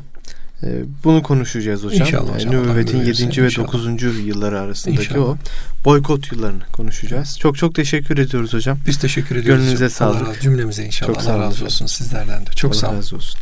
E, 0.64 0.68
bunu 1.04 1.24
konuşacağız 1.24 1.84
hocam. 1.84 2.08
İnşallah 2.08 2.36
hocam. 2.36 2.54
Yani 2.54 2.64
nübüvvetin 2.64 3.06
7. 3.06 3.44
ve 3.44 3.56
9. 3.56 4.04
yılları 4.28 4.60
arasındaki 4.60 5.02
İnşallah. 5.02 5.26
o 5.26 5.38
boykot 5.86 6.32
yıllarını 6.32 6.64
konuşacağız. 6.74 7.30
Evet. 7.32 7.40
Çok 7.40 7.58
çok 7.58 7.76
teşekkür 7.76 8.18
ediyoruz 8.18 8.54
hocam. 8.54 8.78
Biz 8.88 8.98
teşekkür 8.98 9.36
ediyoruz. 9.36 9.64
Gönlünüze 9.64 9.86
hocam. 9.86 9.90
sağlık. 9.90 10.28
Allah 10.28 10.40
cümlemize 10.42 10.86
inşallah. 10.86 11.14
Çok 11.14 11.24
Allah 11.24 11.40
razı 11.40 11.66
olsun 11.66 11.86
sizlerden 11.86 12.46
de. 12.46 12.52
Çok 12.56 12.72
Allah 12.72 12.80
sağ 12.80 12.90
olun. 12.90 12.98
razı 12.98 13.16
olsun. 13.16 13.40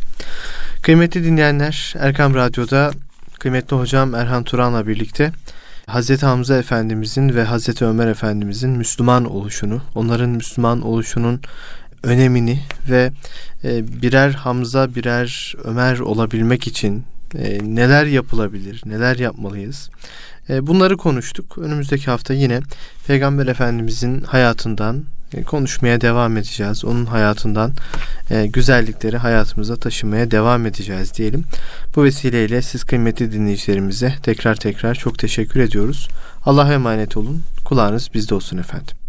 Kıymetli 0.86 1.24
dinleyenler, 1.24 1.94
Erkam 1.98 2.34
Radyo'da 2.34 2.90
kıymetli 3.38 3.76
hocam 3.76 4.14
Erhan 4.14 4.44
Turan'la 4.44 4.86
birlikte 4.86 5.32
Hazreti 5.86 6.26
Hamza 6.26 6.58
Efendimizin 6.58 7.34
ve 7.34 7.44
Hazreti 7.44 7.84
Ömer 7.84 8.06
Efendimizin 8.06 8.70
Müslüman 8.70 9.24
oluşunu, 9.24 9.82
onların 9.94 10.30
Müslüman 10.30 10.82
oluşunun 10.82 11.40
önemini 12.02 12.60
ve 12.90 13.12
e, 13.64 14.02
birer 14.02 14.30
Hamza, 14.30 14.94
birer 14.94 15.54
Ömer 15.64 15.98
olabilmek 15.98 16.66
için 16.66 17.04
e, 17.34 17.58
neler 17.62 18.06
yapılabilir, 18.06 18.82
neler 18.86 19.16
yapmalıyız? 19.16 19.90
E, 20.48 20.66
bunları 20.66 20.96
konuştuk. 20.96 21.58
Önümüzdeki 21.58 22.06
hafta 22.06 22.34
yine 22.34 22.60
Peygamber 23.06 23.46
Efendimizin 23.46 24.20
hayatından, 24.20 25.04
konuşmaya 25.46 26.00
devam 26.00 26.36
edeceğiz. 26.36 26.84
Onun 26.84 27.06
hayatından 27.06 27.72
e, 28.30 28.46
güzellikleri 28.46 29.16
hayatımıza 29.16 29.76
taşımaya 29.76 30.30
devam 30.30 30.66
edeceğiz 30.66 31.14
diyelim. 31.14 31.44
Bu 31.96 32.04
vesileyle 32.04 32.62
siz 32.62 32.84
kıymetli 32.84 33.32
dinleyicilerimize 33.32 34.14
tekrar 34.22 34.54
tekrar 34.54 34.94
çok 34.94 35.18
teşekkür 35.18 35.60
ediyoruz. 35.60 36.08
Allah'a 36.44 36.72
emanet 36.72 37.16
olun. 37.16 37.42
Kulağınız 37.64 38.10
bizde 38.14 38.34
olsun 38.34 38.58
efendim. 38.58 39.05